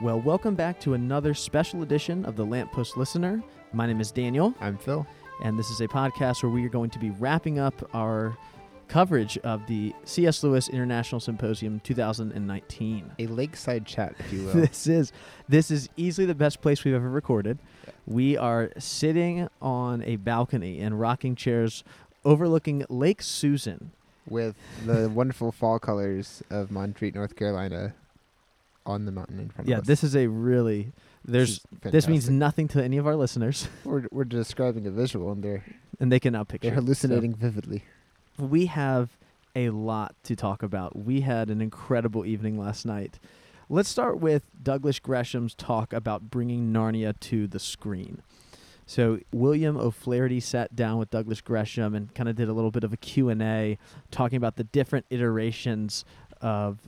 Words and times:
Well, 0.00 0.20
welcome 0.20 0.54
back 0.54 0.78
to 0.80 0.94
another 0.94 1.34
special 1.34 1.82
edition 1.82 2.24
of 2.24 2.36
the 2.36 2.44
Lamppost 2.44 2.96
Listener. 2.96 3.42
My 3.72 3.86
name 3.86 4.00
is 4.00 4.12
Daniel, 4.12 4.54
I'm 4.60 4.78
Phil. 4.78 5.06
and 5.42 5.58
this 5.58 5.70
is 5.70 5.80
a 5.80 5.88
podcast 5.88 6.42
where 6.42 6.50
we 6.52 6.64
are 6.64 6.68
going 6.70 6.90
to 6.90 6.98
be 6.98 7.10
wrapping 7.10 7.58
up 7.58 7.74
our 7.94 8.36
coverage 8.86 9.36
of 9.38 9.66
the 9.66 9.92
C.S. 10.04 10.42
Lewis 10.44 10.68
International 10.68 11.20
Symposium 11.20 11.80
2019. 11.80 13.10
A 13.18 13.26
lakeside 13.26 13.84
chat, 13.86 14.14
if 14.20 14.32
you 14.32 14.44
will. 14.46 14.52
This 14.52 14.86
is 14.86 15.12
this 15.48 15.70
is 15.70 15.88
easily 15.96 16.26
the 16.26 16.34
best 16.34 16.60
place 16.62 16.84
we've 16.84 16.94
ever 16.94 17.10
recorded. 17.10 17.58
We 18.06 18.36
are 18.36 18.70
sitting 18.78 19.48
on 19.60 20.02
a 20.04 20.16
balcony 20.16 20.78
in 20.78 20.94
rocking 20.94 21.34
chairs 21.34 21.82
overlooking 22.24 22.84
Lake 22.88 23.20
Susan. 23.20 23.90
with 24.28 24.54
the 24.86 25.08
wonderful 25.10 25.50
fall 25.52 25.78
colors 25.80 26.42
of 26.50 26.70
Montreat, 26.70 27.14
North 27.14 27.34
Carolina 27.36 27.94
on 28.88 29.04
the 29.04 29.12
mountain 29.12 29.38
in 29.38 29.48
front 29.50 29.68
Yeah, 29.68 29.76
of 29.76 29.82
us. 29.82 29.86
Yeah, 29.88 29.92
this 29.92 30.02
is 30.04 30.16
a 30.16 30.26
really 30.26 30.92
there's 31.24 31.50
is 31.50 31.60
this 31.82 32.08
means 32.08 32.28
nothing 32.30 32.66
to 32.68 32.82
any 32.82 32.96
of 32.96 33.06
our 33.06 33.14
listeners, 33.16 33.68
we're, 33.84 34.06
we're 34.10 34.24
describing 34.24 34.86
a 34.86 34.90
visual 34.90 35.30
and 35.30 35.42
they're, 35.44 35.64
and 36.00 36.10
they 36.10 36.18
can 36.18 36.32
now 36.32 36.42
picture. 36.44 36.68
they're 36.70 36.78
it. 36.78 36.82
Hallucinating 36.82 37.34
vividly. 37.34 37.84
we 38.38 38.66
have 38.66 39.10
a 39.54 39.70
lot 39.70 40.14
to 40.24 40.34
talk 40.36 40.62
about. 40.62 40.96
We 40.96 41.20
had 41.20 41.50
an 41.50 41.60
incredible 41.60 42.24
evening 42.24 42.58
last 42.58 42.86
night. 42.86 43.18
Let's 43.68 43.88
start 43.90 44.18
with 44.18 44.44
Douglas 44.62 44.98
Gresham's 44.98 45.54
talk 45.54 45.92
about 45.92 46.30
bringing 46.30 46.72
Narnia 46.72 47.18
to 47.20 47.46
the 47.46 47.58
screen. 47.58 48.22
So 48.86 49.18
William 49.32 49.76
O'Flaherty 49.76 50.40
sat 50.40 50.74
down 50.74 50.96
with 50.98 51.10
Douglas 51.10 51.42
Gresham 51.42 51.94
and 51.94 52.14
kind 52.14 52.28
of 52.30 52.36
did 52.36 52.48
a 52.48 52.54
little 52.54 52.70
bit 52.70 52.84
of 52.84 52.92
a 52.94 52.96
Q&A 52.96 53.76
talking 54.10 54.38
about 54.38 54.56
the 54.56 54.64
different 54.64 55.04
iterations 55.10 56.06
of 56.40 56.78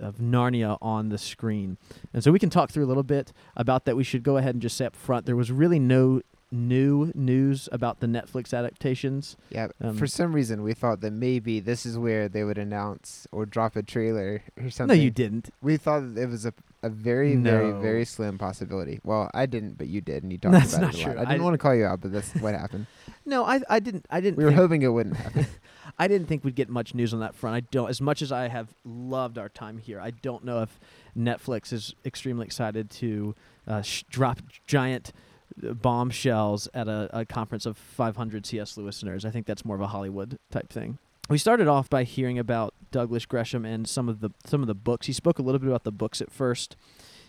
of 0.00 0.16
Narnia 0.16 0.78
on 0.80 1.08
the 1.08 1.18
screen. 1.18 1.78
And 2.12 2.22
so 2.22 2.32
we 2.32 2.38
can 2.38 2.50
talk 2.50 2.70
through 2.70 2.84
a 2.84 2.86
little 2.86 3.02
bit 3.02 3.32
about 3.56 3.84
that. 3.84 3.96
We 3.96 4.04
should 4.04 4.22
go 4.22 4.36
ahead 4.36 4.54
and 4.54 4.62
just 4.62 4.76
say 4.76 4.86
up 4.86 4.96
front 4.96 5.26
there 5.26 5.36
was 5.36 5.50
really 5.50 5.78
no 5.78 6.20
new 6.52 7.10
news 7.14 7.68
about 7.72 8.00
the 8.00 8.06
Netflix 8.06 8.54
adaptations. 8.56 9.36
Yeah, 9.50 9.68
Um, 9.80 9.96
for 9.96 10.06
some 10.06 10.32
reason 10.32 10.62
we 10.62 10.74
thought 10.74 11.00
that 11.00 11.12
maybe 11.12 11.60
this 11.60 11.84
is 11.84 11.98
where 11.98 12.28
they 12.28 12.44
would 12.44 12.58
announce 12.58 13.26
or 13.32 13.46
drop 13.46 13.76
a 13.76 13.82
trailer 13.82 14.42
or 14.56 14.70
something. 14.70 14.96
No, 14.96 15.02
you 15.02 15.10
didn't. 15.10 15.50
We 15.60 15.76
thought 15.76 16.14
that 16.14 16.20
it 16.22 16.28
was 16.28 16.46
a, 16.46 16.54
a 16.82 16.88
very, 16.88 17.34
very, 17.36 17.72
No. 17.72 17.80
very 17.80 18.04
slim 18.04 18.38
possibility. 18.38 19.00
Well, 19.02 19.30
I 19.34 19.46
didn't, 19.46 19.76
but 19.76 19.88
you 19.88 20.00
did, 20.00 20.22
and 20.22 20.30
you 20.30 20.38
talked 20.38 20.52
That's 20.52 20.74
about 20.74 20.94
it 20.94 21.04
a 21.04 21.08
lot. 21.08 21.18
I 21.18 21.24
didn't 21.24 21.40
I- 21.40 21.44
want 21.44 21.54
to 21.54 21.58
call 21.58 21.74
you 21.74 21.84
out, 21.84 22.00
but 22.00 22.12
that's 22.12 22.32
what 22.36 22.54
happened. 22.54 22.86
No, 23.28 23.44
I 23.44 23.60
I 23.68 23.80
didn't 23.80 24.06
I 24.08 24.20
didn't 24.20 24.36
We 24.36 24.44
were 24.44 24.52
hoping 24.52 24.82
it 24.82 24.86
wouldn't 24.86 25.16
happen. 25.16 25.46
I 25.98 26.06
didn't 26.06 26.28
think 26.28 26.44
we'd 26.44 26.54
get 26.54 26.68
much 26.68 26.94
news 26.94 27.12
on 27.12 27.18
that 27.20 27.34
front. 27.34 27.56
I 27.56 27.60
don't 27.72 27.88
as 27.90 28.00
much 28.00 28.22
as 28.22 28.30
I 28.30 28.46
have 28.46 28.68
loved 28.84 29.36
our 29.36 29.48
time 29.48 29.78
here. 29.78 29.98
I 30.00 30.10
don't 30.12 30.44
know 30.44 30.62
if 30.62 30.78
Netflix 31.18 31.72
is 31.72 31.92
extremely 32.04 32.46
excited 32.46 32.88
to 32.90 33.34
uh, 33.66 33.82
sh- 33.82 34.04
drop 34.08 34.38
giant 34.68 35.12
bombshells 35.56 36.68
at 36.74 36.88
a, 36.88 37.08
a 37.12 37.24
conference 37.24 37.66
of 37.66 37.76
500 37.76 38.46
CS 38.46 38.76
listeners. 38.76 39.24
I 39.24 39.30
think 39.30 39.46
that's 39.46 39.64
more 39.64 39.76
of 39.76 39.82
a 39.82 39.88
Hollywood 39.88 40.38
type 40.50 40.70
thing. 40.70 40.98
We 41.28 41.38
started 41.38 41.66
off 41.66 41.90
by 41.90 42.04
hearing 42.04 42.38
about 42.38 42.74
Douglas 42.92 43.26
Gresham 43.26 43.64
and 43.64 43.88
some 43.88 44.08
of 44.08 44.20
the 44.20 44.30
some 44.44 44.60
of 44.60 44.68
the 44.68 44.74
books. 44.74 45.06
He 45.06 45.12
spoke 45.12 45.38
a 45.38 45.42
little 45.42 45.58
bit 45.58 45.68
about 45.68 45.84
the 45.84 45.92
books 45.92 46.20
at 46.20 46.30
first. 46.30 46.76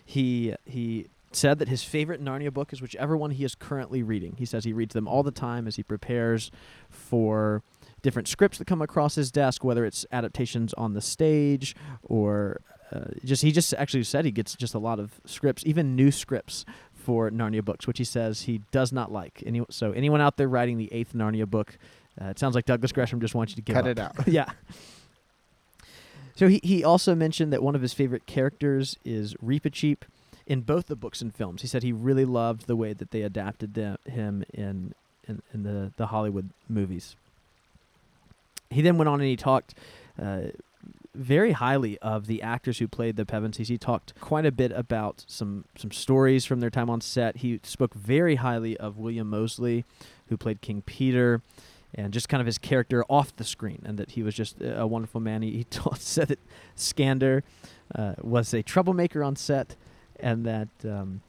He 0.06 0.54
he 0.66 1.08
said 1.32 1.60
that 1.60 1.68
his 1.68 1.84
favorite 1.84 2.24
Narnia 2.24 2.54
book 2.54 2.72
is 2.72 2.82
whichever 2.82 3.18
one 3.18 3.32
he 3.32 3.44
is 3.44 3.56
currently 3.56 4.04
reading. 4.04 4.36
He 4.38 4.46
says 4.46 4.64
he 4.64 4.74
reads 4.74 4.94
them 4.94 5.08
all 5.08 5.24
the 5.24 5.32
time 5.32 5.68
as 5.68 5.76
he 5.76 5.84
prepares 5.84 6.52
for 6.90 7.64
different 8.02 8.28
scripts 8.28 8.60
that 8.60 8.66
come 8.66 8.82
across 8.82 9.16
his 9.16 9.32
desk, 9.32 9.64
whether 9.64 9.84
it's 9.84 10.06
adaptations 10.12 10.74
on 10.76 10.94
the 10.94 11.02
stage 11.02 11.76
or 12.04 12.62
uh, 12.92 13.06
just 13.26 13.42
he 13.42 13.52
just 13.52 13.74
actually 13.74 14.04
said 14.04 14.24
he 14.24 14.32
gets 14.32 14.56
just 14.56 14.74
a 14.74 14.80
lot 14.80 15.00
of 15.00 15.20
scripts, 15.26 15.64
even 15.66 15.96
new 15.96 16.12
scripts 16.12 16.66
for 17.08 17.32
Narnia 17.32 17.64
books, 17.64 17.88
which 17.88 18.00
he 18.00 18.04
says 18.04 18.42
he 18.42 18.60
does 18.72 18.92
not 18.92 19.14
like. 19.14 19.42
Any, 19.46 19.62
so 19.70 19.94
anyone 19.94 20.20
out 20.20 20.36
there 20.36 20.50
writing 20.50 20.78
the 20.78 20.92
eighth 20.92 21.14
Narnia 21.14 21.50
book, 21.50 21.78
uh, 22.22 22.26
it 22.26 22.38
sounds 22.38 22.54
like 22.54 22.66
Douglas 22.66 22.92
Gresham 22.92 23.22
just 23.22 23.34
wants 23.34 23.54
you 23.54 23.56
to 23.56 23.62
give 23.62 23.76
Cut 23.76 23.86
up. 23.86 23.92
it 23.92 23.98
out. 23.98 24.28
yeah. 24.28 24.52
So 26.36 26.50
he, 26.50 26.60
he 26.62 26.84
also 26.84 27.16
mentioned 27.16 27.54
that 27.54 27.64
one 27.64 27.76
of 27.76 27.82
his 27.82 27.94
favorite 27.94 28.26
characters 28.26 28.98
is 29.06 29.36
Reepicheep 29.36 30.00
in 30.46 30.60
both 30.62 30.88
the 30.88 30.98
books 30.98 31.22
and 31.22 31.34
films. 31.34 31.62
He 31.62 31.70
said 31.70 31.82
he 31.82 31.94
really 31.94 32.26
loved 32.26 32.68
the 32.68 32.76
way 32.76 32.92
that 32.92 33.12
they 33.12 33.22
adapted 33.22 33.74
them, 33.74 33.98
him 34.06 34.44
in, 34.54 34.94
in, 35.30 35.42
in 35.54 35.64
the, 35.64 35.94
the 35.96 36.08
Hollywood 36.08 36.50
movies. 36.68 37.16
He 38.70 38.82
then 38.82 38.98
went 38.98 39.08
on 39.08 39.22
and 39.22 39.30
he 39.30 39.38
talked 39.38 39.76
uh, 40.22 40.48
very 41.18 41.52
highly 41.52 41.98
of 42.00 42.28
the 42.28 42.42
actors 42.42 42.80
who 42.80 42.88
played 42.88 43.16
the 43.16 43.26
Pevensies. 43.26 43.68
He 43.68 43.78
talked 43.78 44.20
quite 44.20 44.46
a 44.46 44.52
bit 44.52 44.72
about 44.72 45.26
some, 45.28 45.66
some 45.78 45.92
stories 45.92 46.46
from 46.46 46.60
their 46.60 46.70
time 46.70 46.90
on 46.90 47.02
set. 47.02 47.38
He 47.38 47.60
spoke 47.64 47.94
very 47.94 48.36
highly 48.36 48.78
of 48.78 48.98
William 48.98 49.30
Moseley, 49.30 49.86
who 50.30 50.38
played 50.38 50.62
King 50.62 50.82
Peter 50.82 51.42
and 51.96 52.14
just 52.14 52.30
kind 52.30 52.42
of 52.42 52.46
his 52.46 52.58
character 52.58 53.04
off 53.10 53.36
the 53.36 53.44
screen, 53.44 53.82
and 53.86 53.98
that 53.98 54.12
he 54.12 54.24
was 54.24 54.36
just 54.36 54.58
a 54.62 54.86
wonderful 54.86 55.22
man. 55.22 55.42
He, 55.42 55.52
he 55.52 55.64
told, 55.70 56.00
said 56.00 56.28
that 56.30 56.40
Skandar 56.76 57.44
uh, 57.96 58.14
was 58.22 58.54
a 58.54 58.62
troublemaker 58.62 59.24
on 59.24 59.36
set, 59.36 59.76
and 60.20 60.46
that 60.46 60.68
um, 60.84 61.22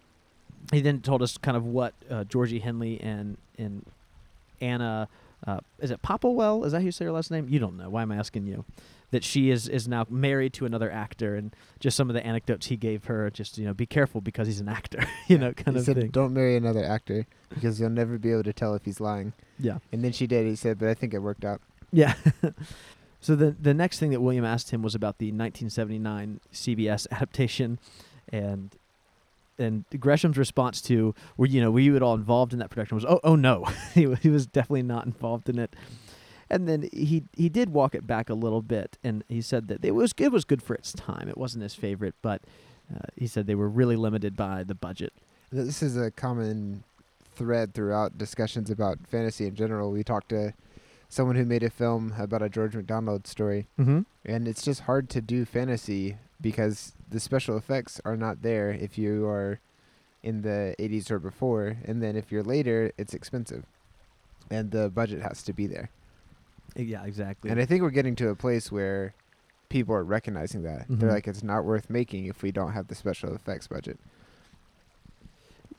he 0.72 0.80
then 0.80 1.00
told 1.00 1.22
us 1.22 1.38
kind 1.38 1.56
of 1.56 1.64
what 1.64 1.94
uh, 2.10 2.24
Georgie 2.24 2.58
Henley 2.58 3.00
and 3.00 3.38
and 3.56 3.86
Anna 4.60 5.08
uh, 5.46 5.60
is 5.78 5.90
it 5.90 6.02
Popplewell? 6.02 6.64
Is 6.66 6.72
that 6.72 6.80
how 6.80 6.84
you 6.84 6.92
say 6.92 7.04
her 7.04 7.12
last 7.12 7.30
name? 7.30 7.48
You 7.48 7.58
don't 7.58 7.76
know. 7.76 7.88
Why 7.88 8.02
am 8.02 8.12
I 8.12 8.16
asking 8.16 8.46
you? 8.46 8.64
That 9.10 9.24
she 9.24 9.50
is 9.50 9.68
is 9.68 9.88
now 9.88 10.06
married 10.10 10.52
to 10.54 10.66
another 10.66 10.90
actor, 10.90 11.34
and 11.34 11.56
just 11.80 11.96
some 11.96 12.10
of 12.10 12.14
the 12.14 12.26
anecdotes 12.26 12.66
he 12.66 12.76
gave 12.76 13.04
her. 13.04 13.30
Just 13.30 13.56
you 13.56 13.64
know, 13.64 13.72
be 13.72 13.86
careful 13.86 14.20
because 14.20 14.46
he's 14.46 14.60
an 14.60 14.68
actor. 14.68 15.02
you 15.28 15.38
know, 15.38 15.52
kind 15.52 15.76
he 15.76 15.80
of 15.80 15.86
said, 15.86 15.96
thing. 15.96 16.10
"Don't 16.10 16.34
marry 16.34 16.56
another 16.56 16.84
actor 16.84 17.26
because 17.48 17.80
you'll 17.80 17.90
never 17.90 18.18
be 18.18 18.32
able 18.32 18.42
to 18.44 18.52
tell 18.52 18.74
if 18.74 18.84
he's 18.84 19.00
lying." 19.00 19.32
Yeah. 19.58 19.78
And 19.92 20.04
then 20.04 20.12
she 20.12 20.26
did. 20.26 20.46
He 20.46 20.56
said, 20.56 20.78
"But 20.78 20.88
I 20.88 20.94
think 20.94 21.14
it 21.14 21.20
worked 21.20 21.44
out." 21.44 21.62
Yeah. 21.90 22.14
so 23.20 23.34
the 23.34 23.52
the 23.52 23.74
next 23.74 23.98
thing 23.98 24.10
that 24.10 24.20
William 24.20 24.44
asked 24.44 24.70
him 24.70 24.82
was 24.82 24.94
about 24.94 25.18
the 25.18 25.26
1979 25.26 26.40
CBS 26.52 27.06
adaptation, 27.12 27.78
and 28.30 28.76
and 29.58 29.84
Gresham's 29.98 30.38
response 30.38 30.80
to 30.82 31.14
were 31.36 31.46
you 31.46 31.60
know 31.60 31.70
were 31.70 31.80
you 31.80 31.96
at 31.96 32.02
all 32.02 32.14
involved 32.14 32.52
in 32.52 32.58
that 32.60 32.70
production 32.70 32.94
was 32.94 33.04
oh 33.04 33.20
oh 33.24 33.34
no 33.36 33.64
he 33.94 34.12
he 34.16 34.28
was 34.28 34.46
definitely 34.46 34.82
not 34.82 35.06
involved 35.06 35.48
in 35.48 35.58
it, 35.58 35.74
and 36.50 36.68
then 36.68 36.88
he 36.92 37.24
he 37.36 37.48
did 37.48 37.70
walk 37.70 37.94
it 37.94 38.06
back 38.06 38.30
a 38.30 38.34
little 38.34 38.62
bit 38.62 38.98
and 39.04 39.24
he 39.28 39.40
said 39.40 39.68
that 39.68 39.84
it 39.84 39.92
was 39.92 40.14
it 40.18 40.32
was 40.32 40.44
good 40.44 40.62
for 40.62 40.74
its 40.74 40.92
time 40.92 41.28
it 41.28 41.38
wasn't 41.38 41.62
his 41.62 41.74
favorite 41.74 42.14
but 42.22 42.42
uh, 42.94 43.06
he 43.16 43.26
said 43.26 43.46
they 43.46 43.54
were 43.54 43.68
really 43.68 43.96
limited 43.96 44.36
by 44.36 44.62
the 44.64 44.74
budget 44.74 45.12
This 45.50 45.82
is 45.82 45.96
a 45.96 46.10
common 46.10 46.84
thread 47.38 47.72
throughout 47.72 48.18
discussions 48.18 48.68
about 48.68 48.98
fantasy 49.06 49.46
in 49.46 49.54
general. 49.54 49.90
We 49.92 50.02
talked 50.02 50.28
to 50.30 50.52
someone 51.08 51.36
who 51.36 51.44
made 51.46 51.62
a 51.62 51.70
film 51.70 52.14
about 52.18 52.42
a 52.42 52.48
George 52.48 52.74
MacDonald 52.74 53.26
story, 53.26 53.66
mm-hmm. 53.78 54.00
and 54.26 54.48
it's 54.48 54.62
just 54.62 54.82
hard 54.82 55.08
to 55.10 55.20
do 55.22 55.44
fantasy 55.44 56.16
because 56.40 56.92
the 57.08 57.20
special 57.20 57.56
effects 57.56 58.00
are 58.04 58.16
not 58.16 58.42
there 58.42 58.70
if 58.70 58.98
you 58.98 59.26
are 59.26 59.60
in 60.22 60.42
the 60.42 60.74
80s 60.78 61.10
or 61.10 61.18
before, 61.18 61.78
and 61.84 62.02
then 62.02 62.16
if 62.16 62.30
you're 62.30 62.42
later, 62.42 62.92
it's 62.98 63.14
expensive, 63.14 63.64
and 64.50 64.72
the 64.72 64.90
budget 64.90 65.22
has 65.22 65.42
to 65.44 65.52
be 65.52 65.66
there. 65.66 65.90
Yeah 66.76 67.04
exactly 67.04 67.50
And 67.50 67.60
I 67.60 67.64
think 67.64 67.82
we're 67.82 67.90
getting 67.90 68.14
to 68.16 68.28
a 68.28 68.34
place 68.34 68.70
where 68.70 69.14
people 69.68 69.94
are 69.94 70.04
recognizing 70.04 70.62
that. 70.62 70.86
They're 70.88 71.08
Mhm. 71.10 71.12
like, 71.12 71.28
it's 71.28 71.42
not 71.42 71.64
worth 71.64 71.90
making 71.90 72.26
if 72.26 72.42
we 72.42 72.50
don't 72.52 72.72
have 72.72 72.88
the 72.88 72.94
special 72.94 73.34
effects 73.34 73.66
budget. 73.66 73.98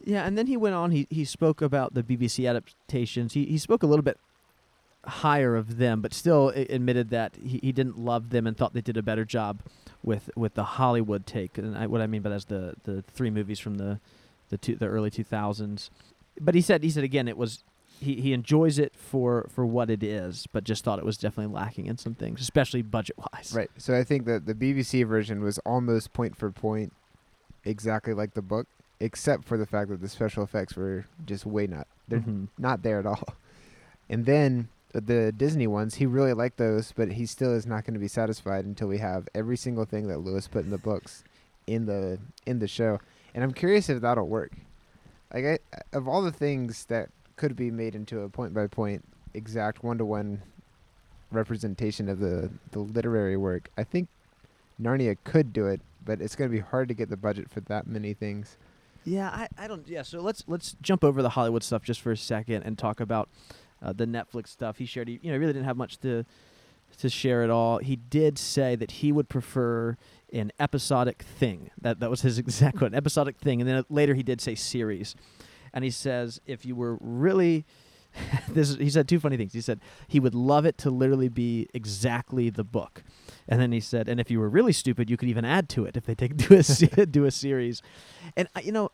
Yeah, 0.03 0.25
and 0.25 0.37
then 0.37 0.47
he 0.47 0.55
went 0.57 0.75
on. 0.75 0.91
He 0.91 1.07
he 1.09 1.25
spoke 1.25 1.61
about 1.61 1.93
the 1.93 2.03
BBC 2.03 2.47
adaptations. 2.49 3.33
He 3.33 3.45
he 3.45 3.57
spoke 3.57 3.83
a 3.83 3.87
little 3.87 4.03
bit 4.03 4.17
higher 5.05 5.55
of 5.55 5.77
them, 5.77 6.01
but 6.01 6.13
still 6.13 6.49
admitted 6.49 7.09
that 7.09 7.35
he, 7.43 7.59
he 7.63 7.71
didn't 7.71 7.97
love 7.97 8.29
them 8.29 8.45
and 8.47 8.55
thought 8.55 8.73
they 8.73 8.81
did 8.81 8.97
a 8.97 9.03
better 9.03 9.25
job 9.25 9.59
with 10.03 10.29
with 10.35 10.53
the 10.53 10.63
Hollywood 10.63 11.25
take. 11.25 11.57
And 11.57 11.77
I, 11.77 11.87
what 11.87 12.01
I 12.01 12.07
mean 12.07 12.21
by 12.21 12.29
that 12.29 12.35
is 12.37 12.45
the 12.45 12.75
the 12.83 13.01
three 13.03 13.29
movies 13.29 13.59
from 13.59 13.75
the 13.75 13.99
the 14.49 14.57
two, 14.57 14.75
the 14.75 14.87
early 14.87 15.09
two 15.09 15.23
thousands. 15.23 15.91
But 16.39 16.55
he 16.55 16.61
said 16.61 16.81
he 16.83 16.89
said 16.89 17.03
again 17.03 17.27
it 17.27 17.37
was. 17.37 17.63
He, 17.99 18.15
he 18.21 18.33
enjoys 18.33 18.79
it 18.79 18.95
for, 18.95 19.47
for 19.53 19.65
what 19.65 19.89
it 19.89 20.01
is, 20.03 20.47
but 20.53 20.63
just 20.63 20.83
thought 20.83 20.99
it 20.99 21.05
was 21.05 21.17
definitely 21.17 21.53
lacking 21.53 21.85
in 21.87 21.97
some 21.97 22.13
things, 22.15 22.39
especially 22.41 22.81
budget 22.81 23.17
wise. 23.17 23.51
Right. 23.53 23.69
So 23.77 23.95
I 23.97 24.03
think 24.03 24.25
that 24.25 24.45
the 24.45 24.53
BBC 24.55 25.05
version 25.05 25.41
was 25.43 25.57
almost 25.59 26.13
point 26.13 26.37
for 26.37 26.49
point 26.51 26.93
exactly 27.65 28.13
like 28.13 28.33
the 28.35 28.41
book, 28.41 28.67
except 29.01 29.43
for 29.45 29.57
the 29.57 29.65
fact 29.65 29.89
that 29.89 30.01
the 30.01 30.09
special 30.09 30.43
effects 30.43 30.75
were 30.75 31.05
just 31.25 31.45
way 31.45 31.67
not 31.67 31.87
they're 32.07 32.19
Mhm. 32.21 32.47
not 32.57 32.81
there 32.83 32.99
at 32.99 33.05
all. 33.05 33.23
And 34.09 34.25
then 34.25 34.69
the 34.93 35.31
Disney 35.31 35.67
ones, 35.67 35.95
he 35.95 36.07
really 36.07 36.33
liked 36.33 36.57
those, 36.57 36.91
but 36.91 37.11
he 37.11 37.27
still 37.27 37.53
is 37.53 37.67
not 37.67 37.85
going 37.85 37.93
to 37.93 37.99
be 37.99 38.07
satisfied 38.07 38.65
until 38.65 38.87
we 38.87 38.97
have 38.97 39.27
every 39.35 39.55
single 39.57 39.85
thing 39.85 40.07
that 40.07 40.17
Lewis 40.21 40.47
put 40.47 40.63
in 40.65 40.71
the 40.71 40.79
books 40.79 41.23
in 41.67 41.85
the 41.85 42.17
in 42.47 42.57
the 42.57 42.67
show. 42.67 42.99
And 43.35 43.43
I'm 43.43 43.51
curious 43.53 43.87
if 43.89 44.01
that'll 44.01 44.27
work. 44.27 44.53
Like 45.31 45.45
I, 45.45 45.59
of 45.93 46.07
all 46.07 46.23
the 46.23 46.31
things 46.31 46.85
that 46.85 47.09
could 47.39 47.55
be 47.55 47.71
made 47.71 47.95
into 47.95 48.21
a 48.21 48.29
point 48.29 48.53
by 48.53 48.67
point 48.67 49.03
exact 49.33 49.83
one 49.83 49.97
to 49.97 50.05
one 50.05 50.41
representation 51.31 52.07
of 52.09 52.19
the 52.19 52.51
the 52.71 52.79
literary 52.79 53.37
work, 53.37 53.69
I 53.77 53.83
think 53.83 54.09
Narnia 54.79 55.17
could 55.23 55.51
do 55.51 55.65
it 55.65 55.81
but 56.09 56.21
it's 56.21 56.35
going 56.35 56.49
to 56.49 56.55
be 56.55 56.61
hard 56.61 56.87
to 56.87 56.93
get 56.93 57.09
the 57.09 57.17
budget 57.17 57.49
for 57.49 57.61
that 57.61 57.87
many 57.87 58.13
things. 58.13 58.57
Yeah, 59.05 59.29
I, 59.29 59.47
I 59.57 59.67
don't. 59.67 59.87
Yeah, 59.87 60.01
so 60.01 60.21
let's 60.21 60.43
let's 60.47 60.75
jump 60.81 61.03
over 61.03 61.21
the 61.21 61.29
Hollywood 61.29 61.63
stuff 61.63 61.83
just 61.83 62.01
for 62.01 62.11
a 62.11 62.17
second 62.17 62.63
and 62.63 62.77
talk 62.77 62.99
about 62.99 63.29
uh, 63.81 63.93
the 63.93 64.05
Netflix 64.05 64.47
stuff. 64.47 64.77
He 64.77 64.85
shared, 64.85 65.07
he, 65.07 65.19
you 65.21 65.31
know, 65.31 65.37
really 65.37 65.53
didn't 65.53 65.65
have 65.65 65.77
much 65.77 65.99
to 65.99 66.25
to 66.97 67.09
share 67.09 67.43
at 67.43 67.49
all. 67.49 67.77
He 67.77 67.95
did 67.95 68.37
say 68.37 68.75
that 68.75 68.91
he 68.91 69.11
would 69.11 69.29
prefer 69.29 69.97
an 70.33 70.51
episodic 70.59 71.21
thing. 71.21 71.69
That 71.79 71.99
that 72.01 72.09
was 72.09 72.21
his 72.21 72.37
exact 72.39 72.77
quote, 72.77 72.91
an 72.91 72.97
episodic 72.97 73.37
thing. 73.37 73.61
And 73.61 73.69
then 73.69 73.83
later 73.89 74.13
he 74.15 74.23
did 74.23 74.41
say 74.41 74.55
series, 74.55 75.15
and 75.73 75.83
he 75.83 75.91
says 75.91 76.39
if 76.45 76.65
you 76.65 76.75
were 76.75 76.97
really 76.99 77.65
this 78.49 78.75
he 78.75 78.89
said 78.89 79.07
two 79.07 79.19
funny 79.19 79.37
things. 79.37 79.53
He 79.53 79.61
said 79.61 79.79
he 80.07 80.19
would 80.19 80.35
love 80.35 80.65
it 80.65 80.77
to 80.79 80.89
literally 80.89 81.29
be 81.29 81.67
exactly 81.73 82.49
the 82.49 82.63
book, 82.63 83.03
and 83.47 83.61
then 83.61 83.71
he 83.71 83.79
said, 83.79 84.07
and 84.09 84.19
if 84.19 84.31
you 84.31 84.39
were 84.39 84.49
really 84.49 84.73
stupid, 84.73 85.09
you 85.09 85.17
could 85.17 85.29
even 85.29 85.45
add 85.45 85.69
to 85.69 85.85
it 85.85 85.95
if 85.95 86.05
they 86.05 86.15
take 86.15 86.35
do 86.37 86.55
a 86.55 87.05
do 87.05 87.25
a 87.25 87.31
series. 87.31 87.81
And 88.35 88.47
you 88.63 88.71
know, 88.71 88.91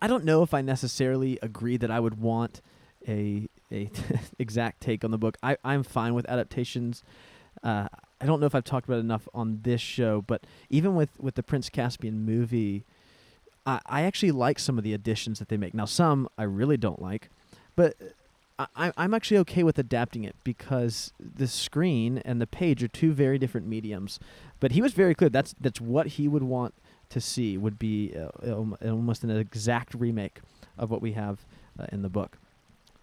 I 0.00 0.06
don't 0.06 0.24
know 0.24 0.42
if 0.42 0.54
I 0.54 0.62
necessarily 0.62 1.38
agree 1.42 1.76
that 1.76 1.90
I 1.90 2.00
would 2.00 2.20
want 2.20 2.60
a 3.06 3.48
a 3.70 3.90
exact 4.38 4.80
take 4.80 5.04
on 5.04 5.10
the 5.10 5.18
book. 5.18 5.36
I 5.42 5.56
I'm 5.64 5.82
fine 5.82 6.14
with 6.14 6.28
adaptations. 6.28 7.02
Uh, 7.62 7.88
I 8.20 8.26
don't 8.26 8.40
know 8.40 8.46
if 8.46 8.54
I've 8.54 8.64
talked 8.64 8.86
about 8.86 9.00
enough 9.00 9.28
on 9.34 9.60
this 9.62 9.80
show, 9.80 10.22
but 10.22 10.44
even 10.70 10.94
with 10.94 11.18
with 11.20 11.34
the 11.34 11.42
Prince 11.42 11.68
Caspian 11.68 12.24
movie, 12.24 12.84
I 13.66 13.80
I 13.86 14.02
actually 14.02 14.32
like 14.32 14.58
some 14.58 14.78
of 14.78 14.84
the 14.84 14.94
additions 14.94 15.38
that 15.38 15.48
they 15.48 15.56
make. 15.56 15.74
Now 15.74 15.84
some 15.84 16.28
I 16.38 16.44
really 16.44 16.76
don't 16.76 17.00
like, 17.02 17.28
but 17.74 17.96
I, 18.58 18.66
I- 18.76 18.92
I'm 18.96 19.12
actually 19.14 19.38
okay 19.38 19.62
with 19.62 19.78
adapting 19.78 20.24
it 20.24 20.36
because 20.44 21.12
the 21.18 21.46
screen 21.46 22.18
and 22.24 22.40
the 22.40 22.46
page 22.46 22.82
are 22.82 22.88
two 22.88 23.12
very 23.12 23.38
different 23.38 23.66
mediums. 23.66 24.18
But 24.60 24.72
he 24.72 24.80
was 24.80 24.92
very 24.92 25.14
clear 25.14 25.28
that's 25.30 25.54
that's 25.60 25.80
what 25.80 26.06
he 26.06 26.28
would 26.28 26.42
want 26.42 26.74
to 27.10 27.20
see 27.20 27.56
would 27.56 27.78
be 27.78 28.14
uh, 28.16 28.64
almost 28.84 29.22
an 29.24 29.30
exact 29.30 29.94
remake 29.94 30.40
of 30.78 30.90
what 30.90 31.00
we 31.02 31.12
have 31.12 31.44
uh, 31.78 31.86
in 31.92 32.02
the 32.02 32.08
book. 32.08 32.38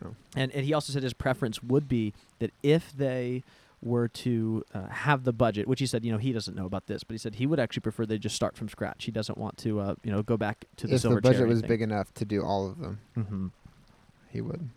Oh. 0.04 0.16
And, 0.36 0.52
and 0.52 0.66
he 0.66 0.74
also 0.74 0.92
said 0.92 1.04
his 1.04 1.14
preference 1.14 1.64
would 1.64 1.88
be 1.88 2.14
that 2.40 2.52
if 2.62 2.92
they 2.92 3.44
were 3.84 4.08
to 4.08 4.64
uh, 4.74 4.88
have 4.88 5.24
the 5.26 5.34
budget, 5.34 5.68
which 5.68 5.80
he 5.80 5.86
said, 5.86 6.06
you 6.06 6.12
know, 6.12 6.18
he 6.18 6.32
doesn't 6.32 6.56
know 6.56 6.66
about 6.66 6.88
this, 6.88 7.04
but 7.04 7.14
he 7.14 7.18
said 7.18 7.36
he 7.36 7.46
would 7.46 7.60
actually 7.60 7.82
prefer 7.82 8.06
they 8.06 8.18
just 8.18 8.36
start 8.36 8.56
from 8.56 8.70
scratch. 8.70 9.04
He 9.06 9.12
doesn't 9.12 9.38
want 9.38 9.58
to, 9.60 9.80
uh, 9.80 9.96
you 10.04 10.12
know, 10.12 10.24
go 10.24 10.38
back 10.38 10.66
to 10.78 10.88
the 10.88 10.96
if 10.96 11.02
silver 11.02 11.16
the 11.18 11.22
budget 11.22 11.48
was 11.48 11.60
thing. 11.62 11.68
big 11.68 11.82
enough 11.82 12.14
to 12.16 12.26
do 12.26 12.44
all 12.44 12.68
of 12.68 12.80
them, 12.80 13.00
Mm-hmm. 13.18 13.48
he 14.30 14.42
would. 14.42 14.70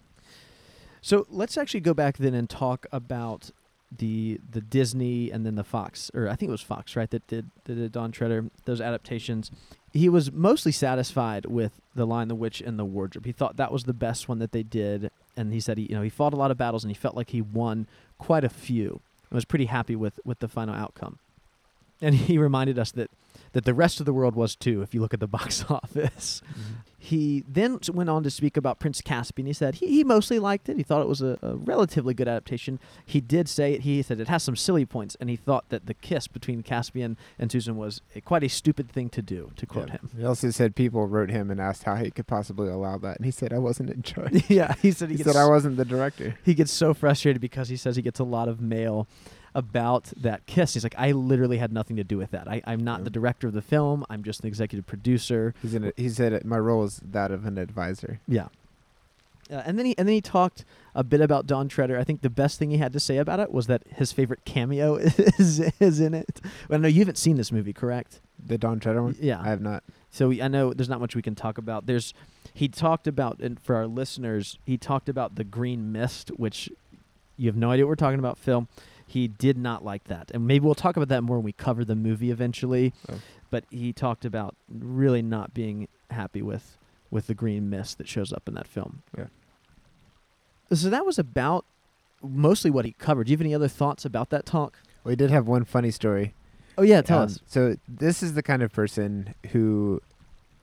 So 1.00 1.26
let's 1.30 1.56
actually 1.56 1.80
go 1.80 1.94
back 1.94 2.16
then 2.18 2.34
and 2.34 2.50
talk 2.50 2.86
about 2.92 3.50
the 3.96 4.40
the 4.50 4.60
Disney 4.60 5.30
and 5.30 5.46
then 5.46 5.54
the 5.54 5.62
Fox, 5.62 6.10
or 6.12 6.28
I 6.28 6.34
think 6.34 6.48
it 6.48 6.52
was 6.52 6.60
Fox, 6.62 6.96
right? 6.96 7.08
That 7.08 7.24
did 7.28 7.50
that 7.64 7.74
did 7.76 7.92
Dawn 7.92 8.10
Treader 8.10 8.50
those 8.64 8.80
adaptations. 8.80 9.52
He 9.96 10.08
was 10.08 10.30
mostly 10.32 10.72
satisfied 10.72 11.46
with 11.46 11.80
the 11.94 12.06
Lion, 12.06 12.28
the 12.28 12.34
Witch, 12.34 12.60
and 12.60 12.78
the 12.78 12.84
Wardrobe. 12.84 13.24
He 13.24 13.32
thought 13.32 13.56
that 13.56 13.72
was 13.72 13.84
the 13.84 13.94
best 13.94 14.28
one 14.28 14.38
that 14.38 14.52
they 14.52 14.62
did, 14.62 15.10
and 15.36 15.52
he 15.52 15.60
said 15.60 15.78
he 15.78 15.84
you 15.84 15.96
know 15.96 16.02
he 16.02 16.10
fought 16.10 16.32
a 16.32 16.36
lot 16.36 16.50
of 16.50 16.58
battles 16.58 16.84
and 16.84 16.90
he 16.90 16.94
felt 16.94 17.16
like 17.16 17.30
he 17.30 17.40
won 17.40 17.86
quite 18.18 18.44
a 18.44 18.48
few. 18.48 19.00
and 19.30 19.36
was 19.36 19.44
pretty 19.44 19.66
happy 19.66 19.96
with 19.96 20.20
with 20.24 20.40
the 20.40 20.48
final 20.48 20.74
outcome. 20.74 21.18
And 22.00 22.14
he 22.28 22.38
reminded 22.38 22.78
us 22.78 22.92
that 22.92 23.10
that 23.52 23.64
the 23.64 23.74
rest 23.74 24.00
of 24.00 24.06
the 24.06 24.12
world 24.12 24.34
was 24.34 24.56
too. 24.56 24.82
If 24.82 24.94
you 24.94 25.00
look 25.00 25.14
at 25.14 25.20
the 25.20 25.26
box 25.36 25.64
office. 25.68 26.42
Mm-hmm. 26.48 26.74
He 27.06 27.44
then 27.46 27.78
went 27.92 28.10
on 28.10 28.24
to 28.24 28.30
speak 28.32 28.56
about 28.56 28.80
Prince 28.80 29.00
Caspian. 29.00 29.46
He 29.46 29.52
said 29.52 29.76
he, 29.76 29.86
he 29.86 30.02
mostly 30.02 30.40
liked 30.40 30.68
it. 30.68 30.76
He 30.76 30.82
thought 30.82 31.02
it 31.02 31.08
was 31.08 31.22
a, 31.22 31.38
a 31.40 31.54
relatively 31.54 32.14
good 32.14 32.26
adaptation. 32.26 32.80
He 33.04 33.20
did 33.20 33.48
say 33.48 33.74
it. 33.74 33.82
He 33.82 34.02
said 34.02 34.18
it 34.18 34.26
has 34.26 34.42
some 34.42 34.56
silly 34.56 34.84
points, 34.84 35.16
and 35.20 35.30
he 35.30 35.36
thought 35.36 35.68
that 35.68 35.86
the 35.86 35.94
kiss 35.94 36.26
between 36.26 36.64
Caspian 36.64 37.16
and 37.38 37.52
Susan 37.52 37.76
was 37.76 38.00
a, 38.16 38.20
quite 38.20 38.42
a 38.42 38.48
stupid 38.48 38.90
thing 38.90 39.08
to 39.10 39.22
do. 39.22 39.52
To 39.54 39.66
quote 39.66 39.90
him. 39.90 40.10
He 40.18 40.24
also 40.24 40.50
said 40.50 40.74
people 40.74 41.06
wrote 41.06 41.30
him 41.30 41.48
and 41.48 41.60
asked 41.60 41.84
how 41.84 41.94
he 41.94 42.10
could 42.10 42.26
possibly 42.26 42.68
allow 42.68 42.98
that, 42.98 43.18
and 43.18 43.24
he 43.24 43.30
said 43.30 43.52
I 43.52 43.58
wasn't 43.58 43.90
in 43.90 44.02
charge. 44.02 44.44
yeah, 44.50 44.74
he 44.82 44.90
said 44.90 45.08
he, 45.10 45.16
he 45.16 45.22
gets 45.22 45.36
said 45.36 45.40
I 45.40 45.46
wasn't 45.46 45.76
the 45.76 45.84
director. 45.84 46.36
he 46.44 46.54
gets 46.54 46.72
so 46.72 46.92
frustrated 46.92 47.40
because 47.40 47.68
he 47.68 47.76
says 47.76 47.94
he 47.94 48.02
gets 48.02 48.18
a 48.18 48.24
lot 48.24 48.48
of 48.48 48.60
mail 48.60 49.06
about 49.56 50.12
that 50.18 50.44
kiss. 50.46 50.74
He's 50.74 50.84
like, 50.84 50.94
I 50.98 51.12
literally 51.12 51.56
had 51.58 51.72
nothing 51.72 51.96
to 51.96 52.04
do 52.04 52.18
with 52.18 52.30
that. 52.32 52.46
I, 52.46 52.62
I'm 52.66 52.84
not 52.84 53.00
Yeah. 53.00 53.04
the 53.04 53.10
director 53.10 53.48
of 53.48 53.54
the 53.54 53.62
film. 53.62 54.04
I'm 54.10 54.22
just 54.22 54.40
an 54.42 54.46
executive 54.46 54.86
producer. 54.86 55.54
He's 55.62 55.74
in 55.74 55.84
a, 55.84 55.92
he 55.96 56.08
said 56.10 56.44
my 56.44 56.58
role 56.58 56.84
is 56.84 57.00
that 57.02 57.30
of 57.30 57.46
an 57.46 57.56
advisor. 57.58 58.20
Yeah. 58.28 58.48
Uh, 59.50 59.62
and 59.64 59.78
then 59.78 59.86
he 59.86 59.96
and 59.96 60.08
then 60.08 60.14
he 60.14 60.20
talked 60.20 60.64
a 60.94 61.04
bit 61.04 61.20
about 61.20 61.46
Dawn 61.46 61.68
Treader. 61.68 61.96
I 61.98 62.02
think 62.04 62.20
the 62.22 62.28
best 62.30 62.58
thing 62.58 62.70
he 62.70 62.78
had 62.78 62.92
to 62.92 63.00
say 63.00 63.16
about 63.18 63.38
it 63.38 63.52
was 63.52 63.68
that 63.68 63.82
his 63.94 64.10
favorite 64.12 64.44
cameo 64.44 64.96
is 65.38 65.60
is 65.80 66.00
in 66.00 66.14
it. 66.14 66.40
Well, 66.68 66.80
no, 66.80 66.88
you 66.88 66.98
haven't 67.00 67.16
seen 67.18 67.36
this 67.36 67.52
movie, 67.52 67.72
correct? 67.72 68.20
The 68.44 68.58
Dawn 68.58 68.80
Treader 68.80 69.02
one. 69.02 69.16
Yeah. 69.20 69.40
I 69.40 69.44
have 69.48 69.60
not. 69.60 69.84
So 70.10 70.28
we, 70.28 70.42
I 70.42 70.48
know 70.48 70.72
there's 70.74 70.88
not 70.88 71.00
much 71.00 71.14
we 71.14 71.22
can 71.22 71.34
talk 71.36 71.58
about. 71.58 71.86
There's 71.86 72.12
he 72.52 72.68
talked 72.68 73.06
about 73.06 73.38
and 73.38 73.58
for 73.60 73.76
our 73.76 73.86
listeners, 73.86 74.58
he 74.66 74.76
talked 74.76 75.08
about 75.08 75.36
the 75.36 75.44
green 75.44 75.92
mist, 75.92 76.30
which 76.36 76.68
you 77.36 77.48
have 77.48 77.56
no 77.56 77.70
idea 77.70 77.84
what 77.84 77.90
we're 77.90 77.94
talking 77.96 78.18
about, 78.18 78.38
Phil. 78.38 78.66
He 79.06 79.28
did 79.28 79.56
not 79.56 79.84
like 79.84 80.04
that, 80.04 80.30
and 80.34 80.46
maybe 80.46 80.64
we'll 80.64 80.74
talk 80.74 80.96
about 80.96 81.08
that 81.08 81.22
more 81.22 81.36
when 81.36 81.44
we 81.44 81.52
cover 81.52 81.84
the 81.84 81.94
movie 81.94 82.30
eventually. 82.30 82.92
Oh. 83.08 83.14
But 83.50 83.64
he 83.70 83.92
talked 83.92 84.24
about 84.24 84.56
really 84.68 85.22
not 85.22 85.54
being 85.54 85.88
happy 86.10 86.42
with 86.42 86.76
with 87.10 87.28
the 87.28 87.34
green 87.34 87.70
mist 87.70 87.98
that 87.98 88.08
shows 88.08 88.32
up 88.32 88.48
in 88.48 88.54
that 88.54 88.66
film. 88.66 89.02
Yeah. 89.16 89.26
So 90.72 90.90
that 90.90 91.06
was 91.06 91.18
about 91.18 91.64
mostly 92.22 92.70
what 92.70 92.84
he 92.84 92.92
covered. 92.98 93.24
Do 93.26 93.30
you 93.30 93.36
have 93.36 93.40
any 93.42 93.54
other 93.54 93.68
thoughts 93.68 94.04
about 94.04 94.30
that 94.30 94.44
talk? 94.44 94.78
We 95.04 95.14
did 95.14 95.30
have 95.30 95.46
one 95.46 95.64
funny 95.64 95.92
story. 95.92 96.34
Oh 96.76 96.82
yeah, 96.82 97.00
tell 97.02 97.18
Um, 97.20 97.24
us. 97.26 97.38
So 97.46 97.76
this 97.88 98.22
is 98.22 98.34
the 98.34 98.42
kind 98.42 98.62
of 98.62 98.72
person 98.72 99.34
who 99.52 100.02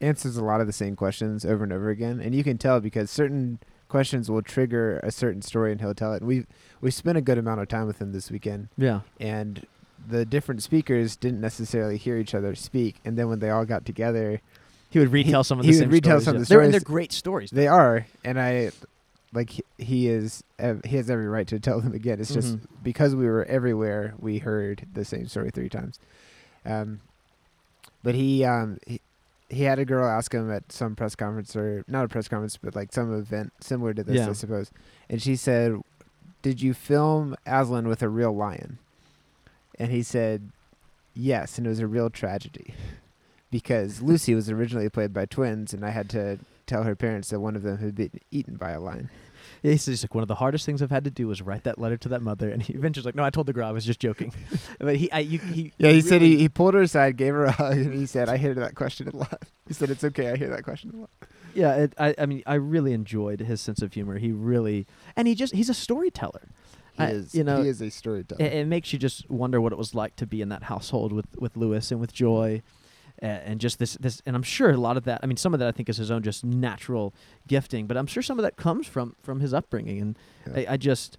answers 0.02 0.36
a 0.36 0.44
lot 0.44 0.60
of 0.60 0.68
the 0.68 0.74
same 0.74 0.98
questions 0.98 1.46
over 1.46 1.64
and 1.64 1.72
over 1.72 1.90
again, 1.90 2.20
and 2.20 2.36
you 2.36 2.44
can 2.44 2.58
tell 2.58 2.82
because 2.82 3.10
certain 3.10 3.60
questions 3.94 4.30
will 4.30 4.42
trigger 4.42 5.00
a 5.04 5.12
certain 5.12 5.42
story, 5.44 5.72
and 5.72 5.80
he'll 5.80 5.94
tell 5.94 6.14
it. 6.14 6.24
We 6.24 6.46
we 6.82 6.90
spent 6.92 7.16
a 7.18 7.22
good 7.22 7.38
amount 7.38 7.62
of 7.62 7.68
time 7.68 7.86
with 7.86 8.00
him 8.02 8.12
this 8.12 8.32
weekend, 8.32 8.70
Yeah. 8.76 9.02
and 9.20 9.66
the 10.10 10.26
different 10.26 10.64
speakers 10.64 11.16
didn't 11.16 11.40
necessarily 11.42 11.98
hear 11.98 12.18
each 12.18 12.34
other 12.36 12.56
speak, 12.56 12.96
and 13.06 13.18
then 13.18 13.30
when 13.30 13.38
they 13.40 13.52
all 13.52 13.66
got 13.66 13.86
together, 13.86 14.42
He 14.90 15.00
would 15.00 15.12
retell 15.12 15.42
He- 15.44 15.48
some 15.48 15.60
of 15.60 15.66
he 15.66 15.72
the 15.74 15.80
would 15.82 15.92
retell 15.92 16.20
stories. 16.20 16.26
some 16.26 16.36
of 16.36 16.40
yeah. 16.42 16.44
the 16.46 16.50
They're, 16.50 16.62
and 16.62 16.74
they're 16.74 16.80
great 16.96 17.12
stories. 17.12 17.52
they 17.52 17.68
are, 17.68 18.06
and 18.26 18.40
I 18.40 18.72
like 19.32 19.50
he, 19.52 19.64
he 19.78 20.08
is 20.10 20.44
he 20.84 20.98
has 20.98 21.10
every 21.10 21.28
right 21.28 21.48
to 21.48 21.60
tell 21.60 21.80
them 21.82 21.94
again. 21.94 22.20
It's 22.20 22.34
just 22.34 22.58
Mhm. 22.58 22.62
because 22.84 23.16
we 23.16 23.26
were 23.28 23.46
everywhere, 23.46 24.14
we 24.20 24.40
heard 24.40 24.86
the 24.94 25.06
same 25.06 25.28
story 25.28 25.50
three 25.52 25.70
times. 25.70 26.00
Um, 26.66 27.00
but 28.04 28.14
he 28.16 28.44
um 28.44 28.78
he, 28.88 29.00
he 29.50 29.64
had 29.64 29.80
a 29.80 29.86
girl 29.86 30.08
ask 30.08 30.34
him 30.34 30.52
at 30.52 30.72
some 30.72 30.96
press 30.96 31.16
conference 31.16 31.56
or 31.56 31.84
not 31.88 32.06
a 32.06 32.08
press 32.08 32.28
conference, 32.28 32.58
but 32.58 32.76
like 32.76 32.92
some 32.94 33.14
event 33.14 33.54
similar 33.60 33.94
to 33.94 34.04
this, 34.04 34.16
Yeah. 34.16 34.30
I 34.30 34.34
suppose. 34.34 34.72
And 35.10 35.22
she 35.22 35.36
said, 35.36 35.80
"Did 36.42 36.62
you 36.62 36.74
film 36.74 37.36
Aslan 37.46 37.88
with 37.88 38.02
a 38.02 38.10
real 38.10 38.36
lion?" 38.36 38.80
And 39.80 39.92
he 39.92 40.04
said, 40.04 40.50
"Yes, 41.14 41.58
and 41.58 41.68
it 41.68 41.70
was 41.70 41.80
a 41.80 41.88
real 41.88 42.10
tragedy." 42.10 42.74
Because 43.52 44.02
Lucy 44.02 44.34
was 44.34 44.50
originally 44.50 44.90
played 44.90 45.14
by 45.14 45.28
twins, 45.28 45.76
and 45.76 45.86
I 45.86 45.92
had 45.92 46.10
to 46.10 46.40
tell 46.66 46.82
her 46.86 46.96
parents 46.96 47.30
that 47.30 47.40
one 47.40 47.56
of 47.56 47.62
them 47.62 47.78
had 47.78 47.94
been 47.94 48.20
eaten 48.32 48.56
by 48.56 48.72
a 48.72 48.80
lion. 48.80 49.12
Yeah, 49.64 49.72
he 49.72 49.78
says 49.78 50.04
like 50.04 50.14
one 50.14 50.22
of 50.22 50.28
the 50.28 50.36
hardest 50.36 50.66
things 50.66 50.82
I've 50.82 50.92
had 50.92 51.06
to 51.06 51.10
do 51.10 51.28
was 51.28 51.42
write 51.42 51.64
that 51.64 51.80
letter 51.80 51.96
to 51.98 52.10
that 52.10 52.22
mother, 52.22 52.50
and 52.50 52.62
he 52.62 52.74
eventually 52.74 53.00
was 53.02 53.06
like, 53.06 53.16
"No, 53.16 53.24
I 53.24 53.30
told 53.30 53.48
the 53.48 53.54
girl 53.54 53.66
I 53.68 53.72
was 53.72 53.86
just 53.86 54.00
joking." 54.00 54.34
but 54.80 54.98
he, 54.98 55.10
I, 55.12 55.20
you, 55.20 55.40
he, 55.40 55.72
Yeah, 55.78 55.92
he 55.92 56.02
said 56.02 56.22
he, 56.22 56.32
really- 56.32 56.42
he 56.42 56.50
pulled 56.50 56.74
her 56.74 56.82
aside, 56.82 57.16
gave 57.18 57.34
her 57.34 57.46
a 57.46 57.52
hug, 57.52 57.78
and 57.78 57.94
he 57.94 58.06
said, 58.06 58.28
"I 58.30 58.36
hear 58.38 58.54
that 58.56 58.76
question 58.76 59.08
a 59.08 59.16
lot." 59.16 59.42
He 59.68 59.74
said, 59.74 59.90
"It's 59.90 60.04
okay, 60.04 60.30
I 60.30 60.36
hear 60.36 60.50
that 60.50 60.64
question 60.64 60.92
a 60.94 60.98
lot." 60.98 61.10
yeah, 61.56 61.76
it, 61.76 61.94
I, 61.98 62.14
I 62.18 62.26
mean, 62.26 62.44
I 62.46 62.56
really 62.56 62.92
enjoyed 62.92 63.40
his 63.40 63.62
sense 63.62 63.82
of 63.82 63.94
humor. 63.94 64.18
He 64.18 64.32
really, 64.34 64.86
and 65.16 65.28
he 65.28 65.34
just, 65.36 65.54
he's 65.56 65.70
a 65.70 65.74
storyteller. 65.74 66.50
He 66.94 67.04
I- 67.04 67.10
is, 67.12 67.34
you 67.34 67.46
know, 67.46 67.64
he 67.64 67.70
is 67.70 67.82
a 67.82 67.90
storyteller. 67.90 68.44
It, 68.44 68.52
it 68.54 68.68
makes 68.68 68.92
you 68.92 69.00
just 69.00 69.30
wonder 69.30 69.62
what 69.62 69.72
it 69.72 69.78
was 69.78 69.96
like 69.96 70.18
to 70.18 70.28
be 70.28 70.42
in 70.42 70.50
that 70.50 70.64
household 70.64 71.14
with 71.14 71.28
with 71.40 71.56
Lewis 71.56 71.90
and 71.92 72.02
with 72.02 72.12
Joy, 72.12 72.62
and 73.28 73.60
just 73.62 73.80
this 73.80 73.96
this. 73.96 74.22
And 74.26 74.36
I'm 74.36 74.44
sure 74.44 74.72
a 74.72 74.78
lot 74.78 74.98
of 74.98 75.04
that. 75.06 75.22
I 75.24 75.26
mean, 75.28 75.38
some 75.38 75.54
of 75.54 75.60
that 75.60 75.68
I 75.68 75.72
think 75.72 75.90
is 75.90 75.98
his 75.98 76.12
own 76.12 76.24
just 76.24 76.44
natural 76.44 77.14
gifting, 77.48 77.88
but 77.88 77.98
I'm 77.98 78.08
sure 78.08 78.22
some 78.24 78.38
of 78.40 78.44
that 78.44 78.56
comes 78.58 78.86
from 78.88 79.16
from 79.24 79.40
his 79.40 79.54
upbringing. 79.54 80.02
And 80.02 80.20
Yeah. 80.48 80.70
I, 80.70 80.74
I 80.74 80.78
just 80.78 81.18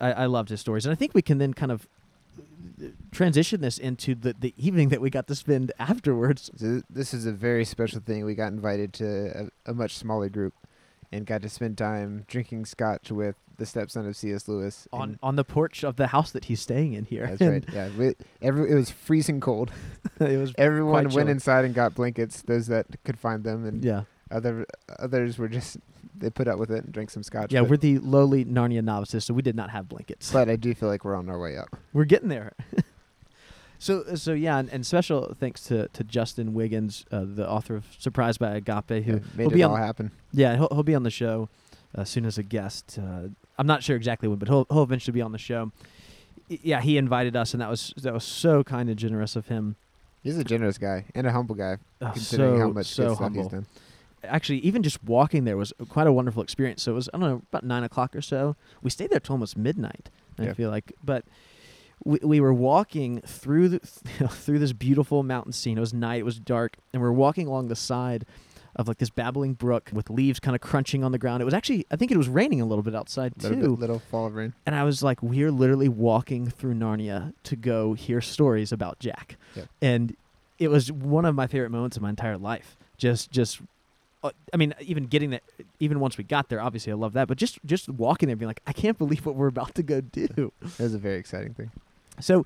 I, 0.00 0.12
I 0.12 0.26
loved 0.26 0.48
his 0.48 0.60
stories, 0.60 0.84
and 0.86 0.92
I 0.92 0.96
think 0.96 1.14
we 1.14 1.22
can 1.22 1.38
then 1.38 1.54
kind 1.54 1.72
of 1.72 1.86
uh, 2.82 2.86
transition 3.12 3.60
this 3.60 3.78
into 3.78 4.14
the 4.14 4.34
the 4.38 4.54
evening 4.56 4.88
that 4.90 5.00
we 5.00 5.10
got 5.10 5.26
to 5.28 5.34
spend 5.34 5.72
afterwards. 5.78 6.50
This 6.90 7.14
is 7.14 7.26
a 7.26 7.32
very 7.32 7.64
special 7.64 8.00
thing. 8.00 8.24
We 8.24 8.34
got 8.34 8.52
invited 8.52 8.92
to 8.94 9.48
a, 9.66 9.70
a 9.70 9.74
much 9.74 9.96
smaller 9.96 10.28
group, 10.28 10.54
and 11.12 11.26
got 11.26 11.42
to 11.42 11.48
spend 11.48 11.78
time 11.78 12.24
drinking 12.28 12.64
scotch 12.66 13.10
with 13.10 13.36
the 13.56 13.66
stepson 13.66 14.06
of 14.06 14.16
C.S. 14.16 14.46
Lewis. 14.46 14.86
On, 14.92 15.18
on 15.22 15.36
the 15.36 15.44
porch 15.44 15.82
of 15.84 15.96
the 15.96 16.08
house 16.08 16.30
that 16.32 16.44
he's 16.46 16.60
staying 16.60 16.92
in 16.92 17.04
here. 17.04 17.26
that's 17.26 17.40
right. 17.40 17.64
Yeah, 17.72 17.88
we, 17.96 18.14
every 18.40 18.70
it 18.70 18.74
was 18.74 18.90
freezing 18.90 19.40
cold. 19.40 19.70
it 20.20 20.38
was 20.38 20.52
Everyone 20.58 20.92
went 21.04 21.12
chilly. 21.12 21.30
inside 21.30 21.64
and 21.64 21.74
got 21.74 21.94
blankets. 21.94 22.42
Those 22.42 22.66
that 22.68 22.86
could 23.04 23.18
find 23.18 23.44
them, 23.44 23.66
and 23.66 23.84
yeah 23.84 24.02
other 24.30 24.66
others 24.98 25.38
were 25.38 25.48
just 25.48 25.78
they 26.16 26.30
put 26.30 26.48
up 26.48 26.58
with 26.58 26.70
it 26.70 26.84
and 26.84 26.92
drank 26.92 27.10
some 27.10 27.22
scotch. 27.22 27.52
yeah. 27.52 27.60
We're 27.60 27.76
the 27.76 27.98
lowly 27.98 28.44
Narnia 28.44 28.82
novices, 28.82 29.24
so 29.24 29.34
we 29.34 29.42
did 29.42 29.54
not 29.54 29.70
have 29.70 29.88
blankets. 29.88 30.32
but 30.32 30.48
I 30.48 30.56
do 30.56 30.74
feel 30.74 30.88
like 30.88 31.04
we're 31.04 31.14
on 31.14 31.28
our 31.28 31.38
way 31.38 31.56
up. 31.56 31.76
We're 31.92 32.04
getting 32.06 32.28
there. 32.28 32.54
So 33.78 34.14
so 34.16 34.32
yeah, 34.32 34.58
and, 34.58 34.68
and 34.70 34.84
special 34.84 35.34
thanks 35.38 35.62
to, 35.64 35.88
to 35.88 36.04
Justin 36.04 36.52
Wiggins, 36.52 37.04
uh, 37.12 37.24
the 37.26 37.48
author 37.48 37.76
of 37.76 37.84
Surprised 37.98 38.38
by 38.40 38.56
Agape, 38.56 39.04
who 39.04 39.12
Yeah, 39.14 39.18
made 39.36 39.44
will 39.44 39.52
it 39.52 39.54
be 39.54 39.62
all 39.62 39.74
on 39.74 39.80
happen. 39.80 40.10
yeah 40.32 40.56
he'll, 40.56 40.68
he'll 40.72 40.82
be 40.82 40.94
on 40.96 41.04
the 41.04 41.10
show 41.10 41.48
uh, 41.96 42.04
soon 42.04 42.24
as 42.26 42.38
a 42.38 42.42
guest. 42.42 42.98
Uh, 43.00 43.28
I'm 43.56 43.66
not 43.66 43.82
sure 43.82 43.96
exactly 43.96 44.28
when, 44.28 44.38
but 44.38 44.48
he'll 44.48 44.66
he'll 44.70 44.82
eventually 44.82 45.12
be 45.14 45.22
on 45.22 45.32
the 45.32 45.38
show. 45.38 45.70
Y- 46.50 46.58
Yeah, 46.62 46.80
he 46.80 46.96
invited 46.98 47.36
us, 47.36 47.54
and 47.54 47.60
that 47.60 47.70
was 47.70 47.94
that 48.02 48.12
was 48.12 48.24
so 48.24 48.64
kind 48.64 48.88
and 48.88 48.98
generous 48.98 49.36
of 49.36 49.46
him. 49.48 49.76
He's 50.24 50.36
a 50.36 50.44
generous 50.44 50.76
guy 50.78 51.04
and 51.14 51.26
a 51.26 51.32
humble 51.32 51.54
guy, 51.54 51.76
Oh, 52.00 52.10
considering 52.12 52.54
so 52.56 52.60
how 52.60 52.68
much 52.70 52.86
so 52.86 53.08
good 53.10 53.14
stuff 53.16 53.32
he's 53.34 53.46
done. 53.48 53.66
Actually, 54.24 54.58
even 54.58 54.82
just 54.82 55.02
walking 55.04 55.44
there 55.44 55.56
was 55.56 55.72
quite 55.88 56.08
a 56.08 56.12
wonderful 56.12 56.42
experience. 56.42 56.82
So 56.82 56.90
it 56.92 56.94
was 56.96 57.08
I 57.14 57.18
don't 57.18 57.28
know 57.30 57.42
about 57.52 57.62
nine 57.64 57.84
o'clock 57.84 58.16
or 58.16 58.20
so. 58.22 58.56
We 58.82 58.90
stayed 58.90 59.10
there 59.10 59.20
till 59.20 59.34
almost 59.34 59.56
midnight. 59.56 60.10
I 60.40 60.52
feel 60.52 60.70
like, 60.70 60.92
but 61.04 61.24
we, 62.04 62.18
we 62.22 62.40
were 62.40 62.54
walking 62.54 63.20
through 63.22 63.68
the, 63.70 63.78
through 64.30 64.58
this 64.58 64.72
beautiful 64.72 65.22
mountain 65.22 65.52
scene. 65.52 65.78
It 65.78 65.80
was 65.80 65.94
night. 65.94 66.20
It 66.20 66.24
was 66.24 66.38
dark, 66.38 66.76
and 66.92 67.02
we 67.02 67.08
are 67.08 67.12
walking 67.12 67.46
along 67.46 67.68
the 67.68 67.76
side 67.76 68.24
of 68.76 68.86
like 68.86 68.98
this 68.98 69.10
babbling 69.10 69.54
brook 69.54 69.90
with 69.92 70.08
leaves 70.08 70.38
kind 70.38 70.54
of 70.54 70.60
crunching 70.60 71.02
on 71.02 71.10
the 71.10 71.18
ground. 71.18 71.42
It 71.42 71.44
was 71.44 71.54
actually 71.54 71.84
I 71.90 71.96
think 71.96 72.12
it 72.12 72.16
was 72.16 72.28
raining 72.28 72.60
a 72.60 72.64
little 72.64 72.82
bit 72.84 72.94
outside 72.94 73.32
Little, 73.42 73.58
too. 73.58 73.70
bit, 73.70 73.80
little 73.80 73.98
fall 73.98 74.26
of 74.26 74.34
rain. 74.36 74.52
And 74.66 74.74
I 74.76 74.84
was 74.84 75.02
like, 75.02 75.20
we're 75.22 75.50
literally 75.50 75.88
walking 75.88 76.48
through 76.48 76.74
Narnia 76.74 77.32
to 77.44 77.56
go 77.56 77.94
hear 77.94 78.20
stories 78.20 78.70
about 78.70 79.00
Jack. 79.00 79.36
Yep. 79.56 79.68
And 79.82 80.16
it 80.60 80.68
was 80.68 80.92
one 80.92 81.24
of 81.24 81.34
my 81.34 81.46
favorite 81.48 81.70
moments 81.70 81.96
of 81.96 82.02
my 82.02 82.10
entire 82.10 82.36
life. 82.38 82.76
Just, 82.98 83.30
just, 83.30 83.60
uh, 84.24 84.30
I 84.52 84.56
mean, 84.56 84.74
even 84.80 85.04
getting 85.06 85.30
that, 85.30 85.42
even 85.78 85.98
once 86.00 86.18
we 86.18 86.24
got 86.24 86.48
there, 86.48 86.60
obviously 86.60 86.92
I 86.92 86.96
love 86.96 87.12
that, 87.12 87.28
but 87.28 87.38
just, 87.38 87.58
just 87.64 87.88
walking 87.88 88.26
there, 88.28 88.34
being 88.36 88.48
like, 88.48 88.62
I 88.66 88.72
can't 88.72 88.98
believe 88.98 89.24
what 89.24 89.34
we're 89.36 89.46
about 89.48 89.74
to 89.76 89.82
go 89.84 90.00
do. 90.00 90.52
That 90.60 90.78
was 90.80 90.94
a 90.94 90.98
very 90.98 91.16
exciting 91.16 91.54
thing. 91.54 91.70
So 92.20 92.44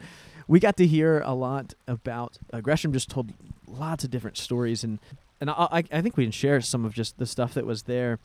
we 0.48 0.60
got 0.60 0.76
to 0.78 0.86
hear 0.86 1.20
a 1.20 1.34
lot 1.34 1.74
about 1.86 2.38
uh, 2.52 2.60
Gresham. 2.60 2.92
Just 2.92 3.10
told 3.10 3.32
lots 3.66 4.04
of 4.04 4.10
different 4.10 4.36
stories, 4.36 4.84
and 4.84 4.98
and 5.40 5.50
I, 5.50 5.68
I, 5.70 5.84
I 5.92 6.02
think 6.02 6.16
we 6.16 6.24
can 6.24 6.32
share 6.32 6.60
some 6.60 6.84
of 6.84 6.94
just 6.94 7.18
the 7.18 7.26
stuff 7.26 7.54
that 7.54 7.66
was 7.66 7.84
there. 7.84 8.18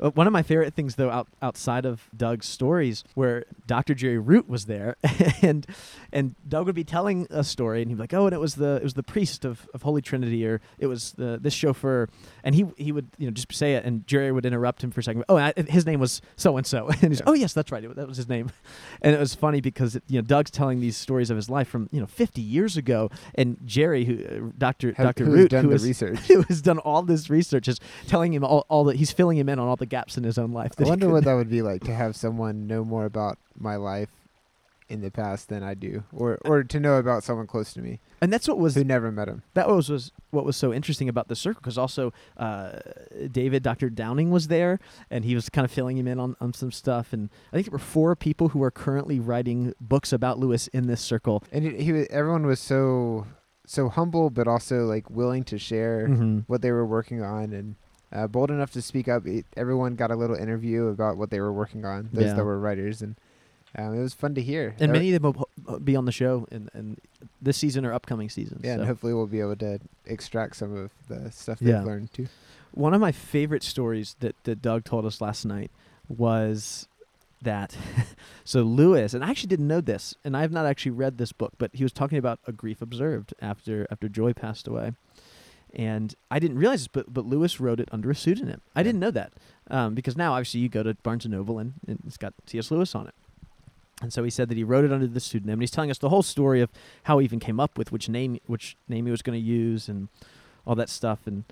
Uh, 0.00 0.10
one 0.10 0.26
of 0.26 0.32
my 0.32 0.42
favorite 0.42 0.74
things, 0.74 0.94
though, 0.96 1.10
out, 1.10 1.28
outside 1.42 1.84
of 1.84 2.08
Doug's 2.16 2.46
stories, 2.46 3.04
where 3.14 3.44
Dr. 3.66 3.94
Jerry 3.94 4.18
Root 4.18 4.48
was 4.48 4.66
there, 4.66 4.96
and 5.42 5.66
and 6.12 6.34
Doug 6.48 6.66
would 6.66 6.74
be 6.74 6.84
telling 6.84 7.26
a 7.30 7.44
story, 7.44 7.82
and 7.82 7.90
he'd 7.90 7.96
be 7.96 8.00
like, 8.00 8.14
"Oh, 8.14 8.26
and 8.26 8.34
it 8.34 8.40
was 8.40 8.54
the 8.54 8.76
it 8.76 8.82
was 8.82 8.94
the 8.94 9.02
priest 9.02 9.44
of, 9.44 9.68
of 9.74 9.82
Holy 9.82 10.02
Trinity, 10.02 10.46
or 10.46 10.60
it 10.78 10.86
was 10.86 11.12
the 11.12 11.38
this 11.40 11.54
chauffeur," 11.54 12.08
and 12.42 12.54
he 12.54 12.66
he 12.76 12.92
would 12.92 13.08
you 13.18 13.26
know 13.26 13.32
just 13.32 13.52
say 13.52 13.74
it, 13.74 13.84
and 13.84 14.06
Jerry 14.06 14.32
would 14.32 14.46
interrupt 14.46 14.82
him 14.82 14.90
for 14.90 15.00
a 15.00 15.02
second. 15.02 15.24
Oh, 15.28 15.36
I, 15.36 15.52
his 15.68 15.86
name 15.86 16.00
was 16.00 16.22
so 16.36 16.56
and 16.56 16.66
so, 16.66 16.88
and 16.88 17.12
he's 17.12 17.22
oh 17.26 17.34
yes, 17.34 17.52
that's 17.52 17.70
right, 17.70 17.82
that 17.94 18.08
was 18.08 18.16
his 18.16 18.28
name, 18.28 18.50
and 19.02 19.14
it 19.14 19.20
was 19.20 19.34
funny 19.34 19.60
because 19.60 19.98
you 20.08 20.20
know 20.20 20.22
Doug's 20.22 20.50
telling 20.50 20.80
these 20.80 20.96
stories 20.96 21.30
of 21.30 21.36
his 21.36 21.50
life 21.50 21.68
from 21.68 21.88
you 21.92 22.00
know 22.00 22.06
50 22.06 22.40
years 22.40 22.76
ago, 22.76 23.10
and 23.34 23.58
Jerry, 23.64 24.04
who 24.04 24.24
uh, 24.24 24.50
Dr. 24.56 24.92
Have- 24.94 25.06
Dr. 25.06 25.24
Root, 25.24 25.50
done 25.50 25.64
who 25.64 25.70
research? 25.70 26.18
who 26.28 26.42
has 26.42 26.62
done 26.62 26.78
all 26.78 27.02
this 27.02 27.28
research 27.28 27.68
is 27.68 27.78
telling 28.06 28.32
him 28.32 28.44
all, 28.44 28.66
all 28.68 28.84
that 28.84 28.96
he's 28.96 29.12
filling 29.12 29.36
him 29.36 29.48
in 29.48 29.58
on 29.58 29.68
all 29.68 29.76
the 29.76 29.89
gaps 29.90 30.16
in 30.16 30.24
his 30.24 30.38
own 30.38 30.52
life. 30.52 30.72
I 30.78 30.84
wonder 30.84 31.10
what 31.10 31.24
that 31.24 31.34
would 31.34 31.50
be 31.50 31.60
like 31.62 31.84
to 31.84 31.94
have 31.94 32.16
someone 32.16 32.66
know 32.66 32.84
more 32.84 33.04
about 33.04 33.36
my 33.58 33.76
life 33.76 34.08
in 34.88 35.02
the 35.02 35.10
past 35.10 35.48
than 35.48 35.62
I 35.62 35.74
do, 35.74 36.02
or 36.12 36.38
or 36.44 36.64
to 36.64 36.80
know 36.80 36.96
about 36.96 37.22
someone 37.22 37.46
close 37.46 37.72
to 37.74 37.80
me 37.80 38.00
and 38.20 38.32
that's 38.32 38.48
what 38.48 38.58
was 38.58 38.74
who 38.74 38.82
never 38.82 39.12
met 39.12 39.28
him. 39.28 39.42
that 39.54 39.68
was, 39.68 39.88
was 39.88 40.10
what 40.30 40.44
was 40.44 40.56
so 40.56 40.74
interesting 40.74 41.08
about 41.08 41.28
the 41.28 41.36
circle 41.36 41.60
because 41.62 41.78
also 41.78 42.12
uh, 42.36 42.80
David 43.30 43.62
Dr. 43.62 43.88
Downing 43.88 44.30
was 44.32 44.48
there 44.48 44.80
and 45.08 45.24
he 45.24 45.34
was 45.36 45.48
kind 45.48 45.64
of 45.64 45.70
filling 45.70 45.96
him 45.96 46.08
in 46.08 46.18
on, 46.18 46.34
on 46.40 46.52
some 46.52 46.72
stuff 46.72 47.12
and 47.12 47.30
I 47.52 47.56
think 47.56 47.66
there 47.66 47.72
were 47.72 47.78
four 47.78 48.16
people 48.16 48.48
who 48.48 48.62
are 48.64 48.70
currently 48.72 49.20
writing 49.20 49.74
books 49.80 50.12
about 50.12 50.38
Lewis 50.40 50.66
in 50.68 50.86
this 50.88 51.00
circle. 51.00 51.44
And 51.52 51.64
he, 51.64 51.84
he 51.84 51.92
was, 51.92 52.06
everyone 52.10 52.44
was 52.46 52.58
so 52.58 53.26
so 53.66 53.88
humble, 53.88 54.28
but 54.30 54.48
also 54.48 54.86
like 54.86 55.08
willing 55.08 55.44
to 55.44 55.56
share 55.56 56.08
Mhm. 56.08 56.44
what 56.48 56.62
they 56.62 56.72
were 56.72 56.84
working 56.84 57.22
on 57.22 57.52
and 57.52 57.76
uh, 58.12 58.26
bold 58.26 58.50
enough 58.50 58.72
to 58.72 58.82
speak 58.82 59.08
up. 59.08 59.26
It, 59.26 59.46
everyone 59.56 59.94
got 59.96 60.10
a 60.10 60.16
little 60.16 60.36
interview 60.36 60.86
about 60.86 61.16
what 61.16 61.30
they 61.30 61.40
were 61.40 61.52
working 61.52 61.84
on. 61.84 62.08
Those 62.12 62.24
Yeah. 62.26 62.34
that 62.34 62.44
were 62.44 62.58
writers, 62.58 63.02
and 63.02 63.14
um, 63.76 63.94
it 63.94 64.02
was 64.02 64.14
fun 64.14 64.34
to 64.34 64.42
hear. 64.42 64.74
And 64.80 64.90
Uh, 64.90 64.94
many 64.94 65.12
of 65.14 65.22
them 65.22 65.32
will 65.66 65.78
be 65.80 65.94
on 65.96 66.04
the 66.04 66.12
show 66.12 66.46
in, 66.50 66.68
in 66.74 66.96
this 67.40 67.56
season 67.56 67.84
or 67.86 67.92
upcoming 67.92 68.28
seasons. 68.28 68.62
yeah, 68.64 68.74
so. 68.74 68.80
and 68.80 68.88
hopefully 68.88 69.14
we'll 69.14 69.26
be 69.26 69.40
able 69.40 69.56
to 69.56 69.78
extract 70.06 70.56
some 70.56 70.76
of 70.76 70.90
the 71.08 71.30
stuff 71.30 71.62
Yeah. 71.62 71.78
they've 71.78 71.86
learned 71.86 72.12
too. 72.12 72.26
One 72.72 72.94
of 72.94 73.00
my 73.00 73.12
favorite 73.12 73.62
stories 73.62 74.16
that, 74.20 74.34
that 74.44 74.60
Doug 74.62 74.84
told 74.84 75.04
us 75.06 75.20
last 75.20 75.44
night 75.44 75.70
was 76.08 76.88
that 77.42 77.76
so 78.44 78.62
Lewis 78.62 79.14
and 79.14 79.24
I 79.24 79.30
actually 79.30 79.48
didn't 79.48 79.68
know 79.68 79.80
this 79.80 80.14
and 80.24 80.36
I 80.36 80.42
have 80.42 80.52
not 80.52 80.66
actually 80.66 80.90
read 80.92 81.16
this 81.18 81.32
book 81.32 81.52
but 81.58 81.70
he 81.72 81.82
was 81.82 81.92
talking 81.92 82.18
about 82.18 82.38
a 82.46 82.52
grief 82.52 82.82
observed 82.82 83.32
after 83.40 83.86
after 83.90 84.08
Joy 84.08 84.32
passed 84.34 84.68
away 84.68 84.92
and 85.74 86.14
I 86.30 86.38
didn't 86.38 86.58
realize 86.58 86.80
this 86.80 86.88
but 86.88 87.12
but 87.12 87.26
Lewis 87.26 87.60
wrote 87.60 87.80
it 87.80 87.88
under 87.92 88.10
a 88.10 88.14
pseudonym 88.14 88.60
I 88.74 88.80
Yeah. 88.80 88.84
didn't 88.84 89.00
know 89.00 89.10
that 89.12 89.32
um, 89.70 89.94
because 89.94 90.16
now 90.16 90.32
obviously 90.32 90.60
you 90.60 90.68
go 90.68 90.82
to 90.82 90.94
Barnes 90.94 91.24
and 91.24 91.32
Noble 91.32 91.58
and, 91.58 91.74
and 91.86 92.00
it's 92.06 92.16
got 92.16 92.34
C.S. 92.46 92.70
Lewis 92.70 92.94
on 92.94 93.06
it 93.06 93.14
and 94.02 94.12
so 94.12 94.24
he 94.24 94.30
said 94.30 94.48
that 94.48 94.56
he 94.56 94.64
wrote 94.64 94.84
it 94.84 94.92
under 94.92 95.06
the 95.06 95.20
pseudonym 95.20 95.54
and 95.54 95.62
he's 95.62 95.70
telling 95.70 95.90
us 95.90 95.98
the 95.98 96.08
whole 96.08 96.22
story 96.22 96.60
of 96.60 96.70
how 97.04 97.18
he 97.18 97.24
even 97.24 97.38
came 97.38 97.60
up 97.60 97.76
with 97.78 97.92
which 97.92 98.08
name 98.08 98.38
which 98.46 98.76
name 98.88 99.04
he 99.06 99.10
was 99.10 99.22
going 99.22 99.38
to 99.40 99.44
use 99.46 99.88
and 99.88 100.08
all 100.66 100.74
that 100.74 100.88
stuff 100.88 101.20
and 101.26 101.44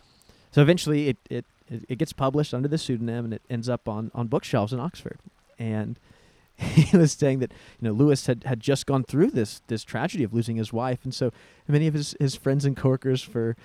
so 0.51 0.63
eventually 0.63 1.09
it, 1.09 1.19
it, 1.29 1.45
it, 1.69 1.85
it 1.91 1.99
gets 1.99 2.13
published 2.13 2.55
under 2.55 2.69
the 2.69 2.79
pseudonym 2.79 3.27
and 3.27 3.35
it 3.35 3.43
ends 3.51 3.69
up 3.69 3.87
on, 3.89 4.11
on 4.15 4.29
bookshelves 4.29 4.73
in 4.73 4.81
Oxford. 4.81 5.19
And 5.59 5.99
he 6.57 6.97
was 6.97 7.13
saying 7.13 7.41
that, 7.41 7.53
you 7.79 7.89
know, 7.89 7.93
Lewis 7.93 8.27
had, 8.27 8.45
had 8.45 8.61
just 8.61 8.87
gone 8.87 9.05
through 9.05 9.31
this 9.33 9.61
this 9.67 9.85
tragedy 9.85 10.25
of 10.25 10.33
losing 10.33 10.57
his 10.57 10.73
wife. 10.73 11.01
And 11.05 11.15
so 11.15 11.33
many 11.69 11.87
of 11.87 11.93
his, 11.93 12.17
his 12.19 12.35
friends 12.35 12.65
and 12.65 12.75
coworkers 12.77 13.23
for 13.23 13.57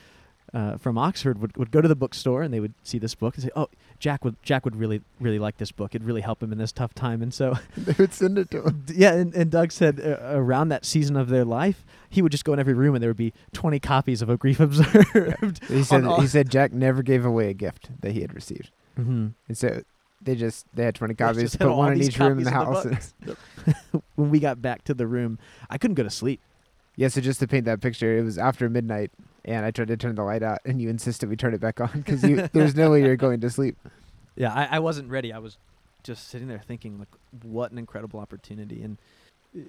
uh, 0.54 0.78
from 0.78 0.98
Oxford 0.98 1.40
would, 1.42 1.58
would 1.58 1.72
go 1.72 1.82
to 1.82 1.88
the 1.88 1.96
bookstore 1.96 2.44
and 2.44 2.54
they 2.54 2.60
would 2.60 2.74
see 2.84 3.00
this 3.00 3.16
book 3.16 3.36
and 3.36 3.44
say, 3.44 3.50
Oh, 3.56 3.70
Jack 4.00 4.24
would 4.24 4.36
Jack 4.44 4.66
would 4.66 4.76
really 4.76 5.02
really 5.20 5.40
like 5.40 5.58
this 5.58 5.72
book. 5.72 5.96
It'd 5.96 6.06
really 6.06 6.22
help 6.22 6.44
him 6.44 6.52
in 6.52 6.60
this 6.60 6.72
tough 6.72 6.94
time. 6.94 7.22
And 7.22 7.34
so 7.34 7.56
they 7.78 7.96
would 7.98 8.14
send 8.14 8.38
it 8.38 8.52
to 8.52 8.64
him. 8.64 8.86
Yeah, 8.94 9.14
and, 9.14 9.34
and 9.34 9.50
Doug 9.50 9.72
said 9.72 10.00
uh, 10.00 10.18
around 10.22 10.70
that 10.70 10.86
season 10.86 11.16
of 11.16 11.30
their 11.30 11.46
life, 11.46 11.86
he 12.10 12.22
would 12.22 12.32
just 12.32 12.46
go 12.46 12.54
in 12.54 12.60
every 12.60 12.74
room 12.74 12.94
and 12.94 13.02
there 13.02 13.10
would 13.10 13.18
be 13.18 13.34
20 13.54 13.80
copies 13.80 14.22
of 14.22 14.30
A 14.30 14.38
Grief 14.38 14.60
Observed. 14.60 15.62
He 15.68 15.84
said 15.84 16.06
he 16.20 16.28
said 16.28 16.50
Jack 16.50 16.72
never 16.72 17.02
gave 17.02 17.26
away 17.26 17.50
a 17.50 17.54
gift 17.54 17.90
that 18.02 18.12
he 18.12 18.22
had 18.22 18.34
received, 18.34 18.70
mm-hmm. 19.00 19.30
and 19.48 19.58
so 19.58 19.82
they 20.22 20.36
just 20.36 20.66
they 20.74 20.84
had 20.84 20.96
twenty 20.96 21.16
copies, 21.16 21.44
just 21.44 21.60
put 21.60 21.74
one 21.74 21.94
in 21.94 22.02
each 22.02 22.20
room 22.20 22.38
in 22.38 22.44
the 22.44 22.52
house. 22.52 22.84
the 22.84 23.38
when 24.16 24.30
we 24.30 24.40
got 24.40 24.62
back 24.62 24.84
to 24.86 24.94
the 24.94 25.08
room, 25.08 25.40
I 25.70 25.78
couldn't 25.78 25.96
go 25.96 26.04
to 26.04 26.10
sleep. 26.10 26.42
yeah, 26.96 27.08
so 27.08 27.22
just 27.22 27.40
to 27.40 27.48
paint 27.48 27.66
that 27.66 27.82
picture, 27.82 28.18
it 28.18 28.24
was 28.24 28.38
after 28.38 28.70
midnight, 28.70 29.12
and 29.46 29.66
I 29.66 29.72
tried 29.72 29.90
to 29.90 29.98
turn 29.98 30.16
the 30.16 30.24
light 30.24 30.44
out, 30.44 30.60
and 30.66 30.82
you 30.82 30.90
insisted 30.90 31.30
we 31.30 31.36
turn 31.36 31.54
it 31.54 31.62
back 31.62 31.82
on 31.82 31.90
because 31.94 32.22
there's 32.54 32.76
no 32.76 32.92
way 32.92 33.02
you're 33.02 33.16
going 33.16 33.42
to 33.42 33.50
sleep. 33.50 33.78
Yeah, 34.36 34.54
I, 34.54 34.78
I 34.78 34.80
wasn't 34.80 35.10
ready. 35.10 35.32
I 35.34 35.40
was 35.40 35.58
just 36.04 36.30
sitting 36.30 36.48
there 36.48 36.62
thinking, 36.66 37.00
like, 37.00 37.10
what 37.44 37.72
an 37.72 37.78
incredible 37.78 38.20
opportunity. 38.20 38.82
And, 38.82 38.98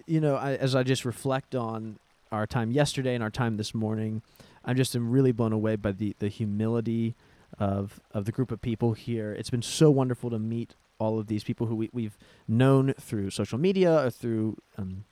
you 0.06 0.20
know, 0.20 0.36
I, 0.36 0.54
as 0.54 0.74
I 0.74 0.82
just 0.82 1.04
reflect 1.04 1.54
on 1.54 1.98
our 2.32 2.46
time 2.46 2.70
yesterday 2.70 3.14
and 3.14 3.22
our 3.22 3.30
time 3.30 3.56
this 3.56 3.74
morning, 3.74 4.22
I'm 4.64 4.76
just 4.76 4.96
am 4.96 5.10
really 5.10 5.32
blown 5.32 5.52
away 5.52 5.76
by 5.76 5.92
the, 5.92 6.16
the 6.18 6.28
humility 6.28 7.14
of, 7.58 8.00
of 8.12 8.24
the 8.24 8.32
group 8.32 8.50
of 8.50 8.60
people 8.60 8.92
here. 8.94 9.32
It's 9.32 9.50
been 9.50 9.62
so 9.62 9.90
wonderful 9.90 10.30
to 10.30 10.38
meet 10.38 10.74
all 10.98 11.18
of 11.18 11.26
these 11.26 11.44
people 11.44 11.66
who 11.66 11.76
we, 11.76 11.90
we've 11.92 12.16
known 12.48 12.94
through 12.94 13.30
social 13.30 13.58
media 13.58 14.06
or 14.06 14.10
through 14.10 14.56
um, 14.78 15.04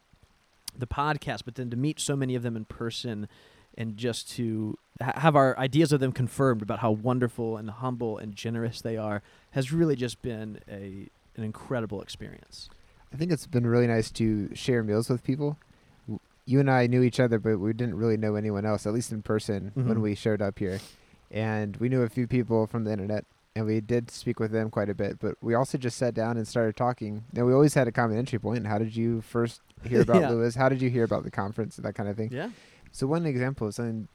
the 0.77 0.87
podcast, 0.87 1.43
but 1.45 1.57
then 1.57 1.71
to 1.71 1.77
meet 1.77 2.01
so 2.01 2.17
many 2.17 2.35
of 2.35 2.43
them 2.43 2.57
in 2.57 2.65
person 2.65 3.29
and 3.77 3.97
just 3.97 4.31
to 4.33 4.79
ha- 5.01 5.19
have 5.21 5.35
our 5.37 5.59
ideas 5.59 5.93
of 5.93 6.01
them 6.01 6.13
confirmed 6.13 6.63
about 6.63 6.81
how 6.81 6.91
wonderful 6.91 7.57
and 7.57 7.71
humble 7.71 8.19
and 8.19 8.35
generous 8.35 8.81
they 8.81 8.97
are 8.97 9.23
has 9.53 9.73
really 9.73 9.97
just 9.97 10.21
been 10.23 10.61
a 10.71 11.09
an 11.37 11.45
incredible 11.45 12.03
experience. 12.03 12.69
I 13.13 13.17
think 13.17 13.33
it's 13.33 13.47
been 13.47 13.67
really 13.67 13.87
nice 13.87 14.11
to 14.13 14.55
share 14.55 14.83
meals 14.83 15.09
with 15.09 15.25
people. 15.25 15.57
You 16.45 16.61
and 16.61 16.71
I 16.71 16.87
knew 16.87 17.03
each 17.03 17.21
other, 17.21 17.39
but 17.39 17.59
we 17.59 17.73
didn't 17.73 17.95
really 17.95 18.17
know 18.17 18.35
anyone 18.35 18.67
else, 18.67 18.87
at 18.87 18.93
least 18.93 19.13
in 19.13 19.23
person, 19.23 19.73
Mhm. 19.77 19.87
when 19.87 20.01
we 20.03 20.15
showed 20.15 20.43
up 20.43 20.59
here. 20.59 20.81
And 21.31 21.77
we 21.79 21.89
knew 21.89 22.03
a 22.03 22.09
few 22.09 22.27
people 22.27 22.67
from 22.67 22.85
the 22.85 22.93
internet, 22.93 23.25
and 23.57 23.65
we 23.65 23.81
did 23.81 24.11
speak 24.11 24.39
with 24.41 24.51
them 24.51 24.69
quite 24.71 24.91
a 24.91 24.95
bit. 24.95 25.19
But 25.21 25.37
we 25.41 25.55
also 25.55 25.79
just 25.79 25.97
sat 25.97 26.15
down 26.15 26.37
and 26.37 26.47
started 26.47 26.77
talking. 26.77 27.25
Now, 27.33 27.45
we 27.47 27.53
always 27.55 27.75
had 27.75 27.87
a 27.89 27.93
common 27.93 28.19
entry 28.19 28.39
point. 28.39 28.67
How 28.67 28.79
did 28.79 28.95
you 28.97 29.21
first 29.23 29.61
hear 29.85 30.01
about 30.03 30.21
Yeah. 30.21 30.31
Lewis? 30.31 30.55
How 30.57 30.69
did 30.69 30.83
you 30.83 30.91
hear 30.91 31.05
about 31.05 31.23
the 31.25 31.31
conference? 31.31 31.77
And 31.79 31.85
that 31.87 31.95
kind 31.95 32.09
of 32.09 32.17
thing. 32.17 32.31
Yeah. 32.33 32.51
So 32.93 33.07
one 33.07 33.27
example 33.27 33.67
of 33.67 33.75
something 33.75 34.09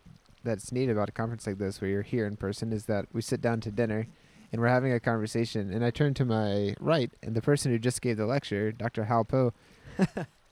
that's 0.43 0.71
neat 0.71 0.89
about 0.89 1.09
a 1.09 1.11
conference 1.11 1.47
like 1.47 1.57
this, 1.57 1.81
where 1.81 1.89
you're 1.89 2.01
here 2.03 2.25
in 2.25 2.37
person, 2.37 2.71
is 2.71 2.85
that 2.85 3.07
we 3.11 3.21
sit 3.21 3.41
down 3.41 3.59
to 3.61 3.71
dinner, 3.71 4.07
and 4.51 4.61
we're 4.61 4.67
having 4.67 4.93
a 4.93 4.99
conversation. 4.99 5.73
And 5.73 5.83
I 5.83 5.89
turn 5.89 6.13
to 6.15 6.25
my 6.25 6.75
right, 6.79 7.11
and 7.21 7.35
the 7.35 7.41
person 7.41 7.71
who 7.71 7.79
just 7.79 8.01
gave 8.01 8.17
the 8.17 8.27
lecture, 8.27 8.71
Dr. 8.71 9.05
Hal 9.05 9.25
Poe, 9.25 9.53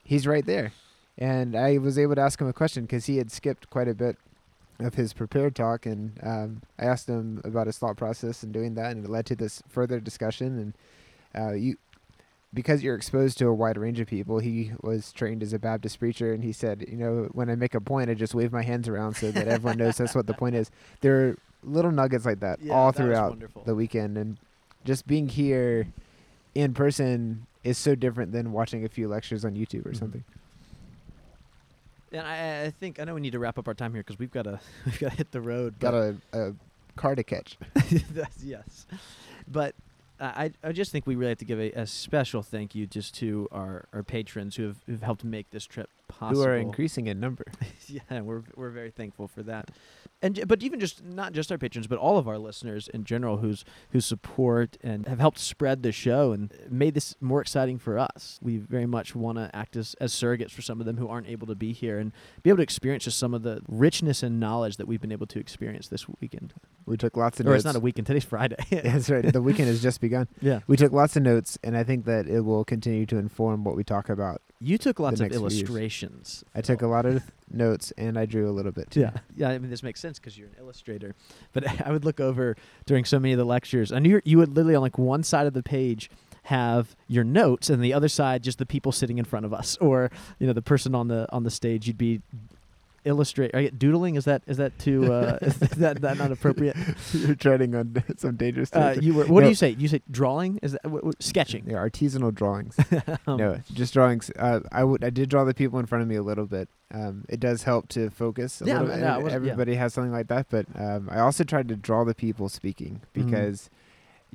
he's 0.04 0.28
right 0.28 0.46
there. 0.46 0.74
And 1.18 1.56
I 1.56 1.78
was 1.78 1.98
able 1.98 2.16
to 2.16 2.22
ask 2.22 2.42
him 2.42 2.48
a 2.48 2.54
question 2.54 2.84
because 2.84 3.06
he 3.06 3.18
had 3.18 3.32
skipped 3.32 3.70
quite 3.70 3.88
a 3.88 3.94
bit 3.94 4.18
of 4.80 4.96
his 4.96 5.14
prepared 5.14 5.56
talk, 5.56 5.86
and 5.86 6.20
um, 6.22 6.62
I 6.80 6.86
asked 6.86 7.08
him 7.08 7.42
about 7.46 7.68
his 7.68 7.78
thought 7.78 7.96
process 7.96 8.44
in 8.44 8.52
doing 8.52 8.74
that, 8.74 8.92
and 8.92 9.06
it 9.06 9.10
led 9.10 9.26
to 9.28 9.36
this 9.36 9.62
further 9.70 10.00
discussion. 10.00 10.60
And 10.60 10.78
uh, 11.38 11.54
you, 11.54 11.78
because 12.56 12.82
you're 12.82 12.96
exposed 12.96 13.38
to 13.38 13.48
a 13.48 13.54
wide 13.54 13.78
range 13.78 14.00
of 14.00 14.08
people, 14.08 14.40
he 14.40 14.72
was 14.82 15.12
trained 15.14 15.44
as 15.44 15.54
a 15.54 15.60
Baptist 15.60 16.00
preacher, 16.00 16.34
and 16.34 16.44
he 16.44 16.52
said, 16.52 16.84
you 16.88 16.98
know, 16.98 17.30
when 17.34 17.50
I 17.52 17.56
make 17.56 17.76
a 17.76 17.82
point, 17.82 18.10
I 18.10 18.16
just 18.16 18.34
wave 18.34 18.52
my 18.52 18.64
hands 18.64 18.88
around 18.88 19.16
so 19.18 19.30
that 19.32 19.48
everyone 19.48 19.78
knows 19.78 19.98
that's 19.98 20.16
what 20.16 20.26
the 20.26 20.34
point 20.34 20.56
is. 20.56 20.72
There 21.02 21.28
are 21.30 21.38
little 21.64 21.92
nuggets 21.92 22.26
like 22.26 22.40
that 22.40 22.60
Yeah, 22.62 22.74
all 22.74 22.92
that 22.92 22.98
throughout 22.98 23.30
wonderful. 23.30 23.64
the 23.66 23.76
weekend, 23.76 24.18
and 24.18 24.38
just 24.86 25.06
being 25.06 25.28
here 25.30 25.88
in 26.56 26.74
person 26.74 27.46
is 27.64 27.78
so 27.78 27.94
different 27.96 28.32
than 28.32 28.52
watching 28.52 28.86
a 28.86 28.90
few 28.90 29.08
lectures 29.08 29.44
on 29.46 29.54
YouTube 29.56 29.86
or 29.86 29.92
Mhm. 29.92 29.98
something. 30.00 30.24
And 32.12 32.22
I, 32.26 32.66
I 32.66 32.70
think 32.70 33.00
I 33.00 33.04
know 33.04 33.16
we 33.16 33.22
need 33.22 33.32
to 33.34 33.40
wrap 33.40 33.58
up 33.60 33.68
our 33.68 33.74
time 33.74 33.94
here 33.94 34.02
because 34.04 34.18
we've 34.20 34.32
got 34.32 34.44
to 34.44 34.60
we've 34.86 35.00
got 35.00 35.12
to 35.12 35.18
hit 35.18 35.32
the 35.32 35.42
road. 35.42 35.80
Got 35.80 35.94
a, 35.94 36.16
a 36.34 36.54
car 36.96 37.16
to 37.16 37.24
catch. 37.24 37.58
Yes, 38.44 38.86
but 39.48 39.74
uh, 39.74 39.95
I 40.20 40.52
I 40.64 40.72
just 40.72 40.92
think 40.92 41.06
we 41.06 41.16
really 41.16 41.30
have 41.30 41.38
to 41.40 41.46
give 41.46 41.60
a, 41.60 41.72
a 41.72 41.86
special 41.86 42.42
thank 42.42 42.76
you 42.76 42.88
just 42.88 43.16
to 43.16 43.48
our, 43.52 43.88
our 43.94 44.04
patrons 44.04 44.56
who 44.56 44.68
have 44.68 44.78
who've 44.86 45.04
helped 45.04 45.24
make 45.24 45.50
this 45.52 45.66
trip 45.66 45.90
possible. 46.20 46.44
Who 46.44 46.50
are 46.50 46.56
increasing 46.56 47.08
in 47.08 47.20
number. 47.20 47.46
yeah, 47.88 48.22
we're 48.22 48.44
we're 48.56 48.70
very 48.70 48.92
thankful 48.92 49.28
for 49.28 49.44
that. 49.44 49.72
And 50.22 50.36
j- 50.36 50.44
but 50.46 50.64
even 50.64 50.80
just 50.80 51.04
not 51.04 51.34
just 51.34 51.52
our 51.52 51.58
patrons, 51.58 51.88
but 51.88 52.00
all 52.00 52.18
of 52.18 52.28
our 52.28 52.38
listeners 52.38 52.88
in 52.88 53.04
general, 53.04 53.38
who's 53.38 53.66
who 53.92 54.00
support 54.00 54.78
and 54.82 55.08
have 55.08 55.20
helped 55.20 55.40
spread 55.40 55.84
the 55.84 55.92
show 55.92 56.32
and 56.32 56.52
made 56.70 56.94
this 56.94 57.16
more 57.20 57.42
exciting 57.42 57.78
for 57.78 58.00
us. 58.00 58.40
We 58.42 58.58
very 58.58 58.86
much 58.86 59.14
want 59.16 59.38
to 59.38 59.54
act 59.54 59.76
as, 59.76 59.94
as 60.00 60.14
surrogates 60.14 60.52
for 60.52 60.62
some 60.62 60.80
of 60.80 60.86
them 60.86 60.98
who 60.98 61.08
aren't 61.08 61.28
able 61.28 61.48
to 61.48 61.56
be 61.56 61.74
here 61.74 62.00
and 62.00 62.12
be 62.44 62.50
able 62.50 62.58
to 62.58 62.64
experience 62.64 63.04
just 63.04 63.20
some 63.20 63.34
of 63.34 63.44
the 63.44 63.62
richness 63.68 64.24
and 64.24 64.40
knowledge 64.40 64.78
that 64.78 64.88
we've 64.88 65.02
been 65.02 65.12
able 65.12 65.28
to 65.28 65.40
experience 65.40 65.90
this 65.90 66.08
weekend. 66.22 66.54
We 66.86 66.98
took 66.98 67.18
lots 67.18 67.40
of 67.40 67.46
or 67.46 67.50
notes. 67.50 67.60
it's 67.60 67.66
not 67.66 67.76
a 67.76 67.80
weekend. 67.80 68.08
Today's 68.08 68.24
Friday. 68.24 68.56
That's 68.70 69.10
right. 69.10 69.32
The 69.32 69.42
weekend 69.42 69.68
has 69.68 69.82
just 69.82 70.00
begun. 70.02 70.28
yeah. 70.42 70.60
We 70.68 70.78
took 70.78 70.92
lots 70.92 71.16
of 71.16 71.24
notes, 71.24 71.58
and 71.64 71.76
I 71.76 71.84
think 71.84 72.06
that 72.06 72.28
it 72.28 72.42
will 72.42 72.64
continue 72.64 73.06
to 73.08 73.18
inform 73.18 73.64
what 73.64 73.76
we 73.76 73.84
talk 73.84 74.10
about. 74.10 74.42
You 74.66 74.80
took 74.80 75.00
lots 75.00 75.20
of 75.20 75.26
next 75.26 75.36
few 75.36 75.44
years. 75.44 75.54
illustrations. 75.60 76.44
I 76.56 76.62
took 76.62 76.82
a 76.82 76.88
lot 76.88 77.06
of 77.06 77.22
notes, 77.52 77.94
and 78.00 78.18
I 78.18 78.26
drew 78.26 78.50
a 78.50 78.52
little 78.52 78.72
bit. 78.72 78.90
Too. 78.90 79.02
Yeah, 79.02 79.12
yeah. 79.36 79.50
I 79.50 79.60
mean, 79.60 79.70
this 79.70 79.84
makes 79.84 80.00
sense 80.00 80.18
because 80.18 80.40
you're 80.40 80.48
an 80.48 80.56
illustrator. 80.58 81.14
But 81.54 81.82
I 81.86 81.92
would 81.92 82.04
look 82.04 82.20
over 82.20 82.56
during 82.88 83.06
so 83.06 83.20
many 83.20 83.34
of 83.34 83.38
the 83.38 83.46
lectures, 83.46 83.92
and 83.92 84.08
you 84.08 84.22
you 84.26 84.40
would 84.40 84.56
literally 84.56 84.76
on 84.76 84.82
like 84.82 84.98
one 84.98 85.22
side 85.22 85.46
of 85.46 85.54
the 85.54 85.62
page 85.62 86.10
have 86.44 86.96
your 87.08 87.24
notes, 87.24 87.70
and 87.70 87.84
the 87.84 87.94
other 87.94 88.08
side 88.08 88.42
just 88.42 88.58
the 88.58 88.66
people 88.66 88.92
sitting 88.92 89.20
in 89.20 89.26
front 89.26 89.46
of 89.46 89.54
us, 89.54 89.78
or 89.78 90.10
you 90.40 90.48
know 90.48 90.54
the 90.54 90.64
person 90.64 90.96
on 90.96 91.10
the 91.10 91.32
on 91.32 91.44
the 91.44 91.52
stage. 91.52 91.86
You'd 91.86 92.00
be 92.00 92.22
illustrate 93.06 93.54
are 93.54 93.62
you- 93.62 93.72
doodling. 93.72 94.16
Is 94.16 94.26
that 94.26 94.44
is 94.48 94.58
that 94.58 94.78
too 94.80 95.12
uh, 95.14 95.38
is 95.42 95.58
that 95.58 96.02
that 96.02 96.18
not 96.18 96.32
appropriate? 96.32 96.76
You're 97.14 97.36
treading 97.36 97.76
on 97.76 98.04
some 98.18 98.36
dangerous 98.36 98.72
Uh, 98.74 98.96
you 99.00 99.14
were. 99.14 99.26
What 99.26 99.42
do 99.44 99.50
you 99.50 99.56
say? 99.56 99.70
You 99.78 99.88
say 99.88 100.02
drawing? 100.12 100.60
Is 100.62 100.74
that 100.74 100.86
what, 100.86 101.04
what, 101.04 101.24
sketching? 101.24 101.64
yeah, 101.68 101.78
artisanal 101.78 102.34
drawings. 102.34 102.78
Um, 103.28 103.38
no, 103.38 103.60
just 103.74 103.94
drawings. 103.94 104.32
Uh, 104.38 104.60
I 104.72 104.84
would. 104.84 105.04
I 105.04 105.10
did 105.10 105.30
draw 105.30 105.44
the 105.46 105.54
people 105.54 105.80
in 105.80 105.86
front 105.86 106.02
of 106.02 106.08
me 106.08 106.16
a 106.16 106.24
little 106.24 106.46
bit. 106.48 106.68
Um, 106.94 107.26
it 107.30 107.40
does 107.40 107.64
help 107.64 107.88
to 107.90 108.10
focus. 108.10 108.62
A 108.62 108.66
Yeah, 108.66 108.82
little 108.82 108.88
no, 108.88 108.94
bit. 108.96 109.02
no, 109.02 109.08
wasn't- 109.20 109.30
yeah. 109.32 109.36
Everybody 109.52 109.76
has 109.76 109.94
something 109.94 110.12
like 110.12 110.28
that, 110.28 110.48
but 110.50 110.66
um, 110.76 111.10
I 111.12 111.20
also 111.20 111.44
tried 111.44 111.68
to 111.70 111.76
draw 111.76 112.04
the 112.04 112.16
people 112.16 112.50
speaking 112.50 113.02
Mhm. 113.16 113.26
because 113.26 113.70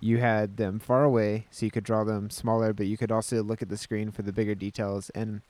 you 0.01 0.19
had 0.19 0.57
them 0.57 0.79
far 0.79 1.05
away, 1.05 1.47
so 1.51 1.67
you 1.67 1.71
could 1.71 1.85
draw 1.85 2.05
them 2.05 2.31
smaller, 2.31 2.73
but 2.73 2.87
you 2.87 2.97
could 2.97 3.13
also 3.13 3.43
look 3.43 3.61
at 3.63 3.69
the 3.69 3.77
screen 3.77 4.11
for 4.11 4.23
the 4.23 4.33
bigger 4.33 4.55
details. 4.55 5.11
And 5.11 5.43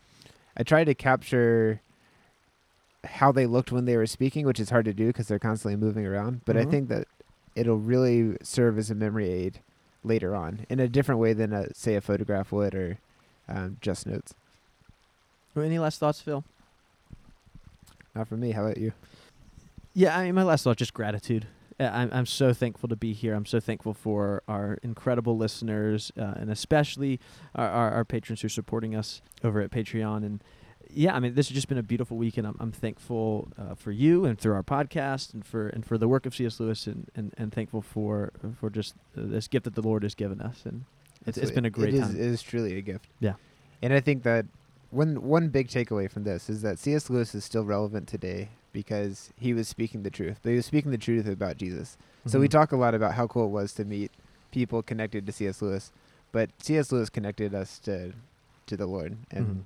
I 0.57 0.63
tried 0.65 0.85
to 0.85 0.95
capture 0.95 1.81
how 3.05 3.33
they 3.33 3.47
looked 3.47 3.73
when 3.73 3.85
they 3.87 3.97
were 3.97 4.07
speaking, 4.07 4.45
which 4.47 4.61
is 4.61 4.71
hard 4.71 4.85
to 4.85 4.93
do 4.95 5.07
because 5.09 5.29
they're 5.29 5.39
constantly 5.39 5.77
moving 5.77 6.07
around. 6.07 6.43
But 6.45 6.57
Mhm. 6.57 6.61
I 6.61 6.65
think 6.71 6.89
that 6.89 7.09
it'll 7.57 7.79
really 7.79 8.37
serve 8.43 8.79
as 8.79 8.91
a 8.91 8.95
memory 8.95 9.29
aid 9.31 9.61
later 10.05 10.35
on 10.35 10.67
in 10.69 10.79
a 10.81 10.89
different 10.89 11.21
way 11.21 11.33
than, 11.33 11.53
a, 11.53 11.73
say, 11.75 11.95
a 11.95 12.01
photograph 12.01 12.53
would 12.53 12.75
or 12.75 12.99
um, 13.49 13.77
just 13.81 14.07
notes. 14.07 14.35
Any 15.57 15.79
last 15.79 15.99
thoughts, 15.99 16.21
Phil? 16.21 16.45
Not 18.15 18.29
for 18.29 18.37
me. 18.37 18.53
How 18.53 18.65
about 18.65 18.79
you? 18.79 18.93
Yeah, 19.95 20.17
I 20.17 20.25
mean, 20.25 20.35
my 20.35 20.43
last 20.43 20.65
thought 20.65 20.77
just 20.77 20.95
gratitude. 20.95 21.47
Uh, 21.79 21.91
I'm 21.93 22.11
I'm 22.13 22.27
so 22.27 22.53
thankful 22.53 22.89
to 22.89 22.97
be 22.97 23.13
here. 23.13 23.35
I'm 23.35 23.47
so 23.47 23.59
thankful 23.61 23.95
for 23.95 24.43
our 24.47 24.79
incredible 24.83 25.37
listeners, 25.37 26.13
uh, 26.19 26.35
and 26.37 26.51
especially 26.51 27.19
our, 27.55 27.69
our 27.69 27.91
our 27.93 28.05
patrons 28.05 28.43
who 28.43 28.47
are 28.47 28.51
supporting 28.51 28.95
us 28.95 29.21
over 29.43 29.61
at 29.61 29.71
Patreon. 29.71 30.19
And 30.19 30.43
yeah, 30.95 31.15
I 31.15 31.21
mean, 31.21 31.35
this 31.35 31.49
has 31.49 31.55
just 31.55 31.69
been 31.69 31.79
a 31.79 31.83
beautiful 31.83 32.17
weekend. 32.17 32.47
I'm 32.47 32.57
I'm 32.61 32.73
thankful 32.73 33.49
uh, 33.59 33.75
for 33.75 33.91
you 33.93 34.25
and 34.25 34.39
through 34.39 34.55
our 34.55 34.63
podcast, 34.63 35.33
and 35.35 35.45
for 35.45 35.69
and 35.69 35.85
for 35.85 35.99
the 35.99 36.09
work 36.09 36.27
of 36.27 36.35
C.S. 36.35 36.59
Lewis, 36.61 36.87
and, 36.87 37.09
and, 37.15 37.33
and 37.39 37.53
thankful 37.53 37.83
for 37.83 38.33
for 38.59 38.71
just 38.71 38.95
uh, 39.17 39.23
this 39.25 39.49
gift 39.49 39.65
that 39.65 39.75
the 39.75 39.83
Lord 39.83 40.03
has 40.03 40.15
given 40.15 40.41
us. 40.41 40.63
And 40.65 40.85
it's, 41.27 41.37
it's 41.39 41.51
been 41.51 41.65
a 41.65 41.71
great 41.71 41.95
it 41.95 41.99
is, 41.99 42.01
time. 42.03 42.17
It 42.17 42.23
is 42.23 42.43
truly 42.43 42.77
a 42.79 42.81
gift. 42.81 43.07
Yeah. 43.21 43.35
And 43.83 43.93
I 43.93 44.01
think 44.01 44.23
that 44.25 44.47
one 44.91 45.23
one 45.23 45.49
big 45.49 45.69
takeaway 45.69 46.11
from 46.11 46.25
this 46.25 46.49
is 46.51 46.63
that 46.63 46.79
C.S. 46.79 47.09
Lewis 47.11 47.35
is 47.35 47.45
still 47.45 47.65
relevant 47.65 48.09
today 48.09 48.49
because 48.73 49.31
he 49.39 49.53
was 49.53 49.67
speaking 49.69 50.03
the 50.03 50.11
truth. 50.11 50.39
But 50.43 50.51
he 50.51 50.57
was 50.57 50.67
speaking 50.67 50.91
the 50.91 50.99
truth 50.99 51.27
about 51.27 51.57
Jesus. 51.57 51.97
So 52.27 52.39
we 52.39 52.47
Mhm. 52.49 52.53
talk 52.53 52.73
a 52.73 52.77
lot 52.77 52.95
about 52.95 53.15
how 53.15 53.27
cool 53.27 53.47
it 53.47 53.51
was 53.51 53.73
to 53.75 53.85
meet 53.85 54.11
people 54.53 54.83
connected 54.83 55.27
to 55.27 55.33
C.S. 55.33 55.61
Lewis, 55.63 55.91
but 56.33 56.51
C.S. 56.61 56.93
Lewis 56.93 57.09
connected 57.11 57.55
us 57.55 57.79
to 57.81 58.13
to 58.67 58.77
the 58.77 58.87
Lord. 58.87 59.17
And 59.31 59.47
Mhm. 59.47 59.63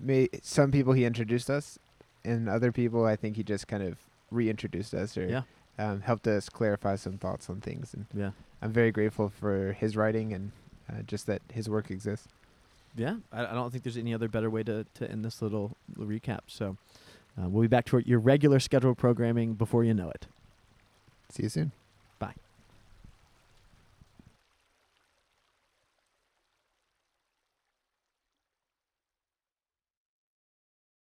May, 0.00 0.28
some 0.42 0.70
people 0.70 0.92
he 0.92 1.04
introduced 1.04 1.50
us, 1.50 1.78
and 2.24 2.48
other 2.48 2.72
people 2.72 3.04
I 3.04 3.16
think 3.16 3.36
he 3.36 3.42
just 3.42 3.68
kind 3.68 3.82
of 3.82 3.96
reintroduced 4.30 4.94
us 4.94 5.16
or 5.16 5.26
Yeah, 5.26 5.42
um, 5.78 6.00
helped 6.00 6.26
us 6.26 6.48
clarify 6.48 6.96
some 6.96 7.18
thoughts 7.18 7.48
on 7.50 7.60
things. 7.60 7.94
And 7.94 8.06
yeah. 8.14 8.30
I'm 8.60 8.72
very 8.72 8.92
grateful 8.92 9.28
for 9.28 9.72
his 9.72 9.96
writing 9.96 10.32
and 10.32 10.52
uh, 10.88 11.02
just 11.02 11.26
that 11.26 11.42
his 11.52 11.68
work 11.68 11.90
exists. 11.90 12.28
Yeah, 12.94 13.16
I, 13.32 13.46
I 13.46 13.52
don't 13.52 13.70
think 13.70 13.84
there's 13.84 13.96
any 13.96 14.14
other 14.14 14.28
better 14.28 14.50
way 14.50 14.62
to, 14.64 14.86
to 14.94 15.10
end 15.10 15.24
this 15.24 15.40
little, 15.42 15.76
little 15.96 16.12
recap. 16.12 16.40
So 16.46 16.76
uh, 17.38 17.48
we'll 17.48 17.62
be 17.62 17.68
back 17.68 17.86
to 17.86 18.02
your 18.06 18.18
regular 18.18 18.60
scheduled 18.60 18.98
programming 18.98 19.54
before 19.54 19.84
you 19.84 19.94
know 19.94 20.10
it. 20.10 20.26
See 21.30 21.44
you 21.44 21.48
soon. 21.48 21.72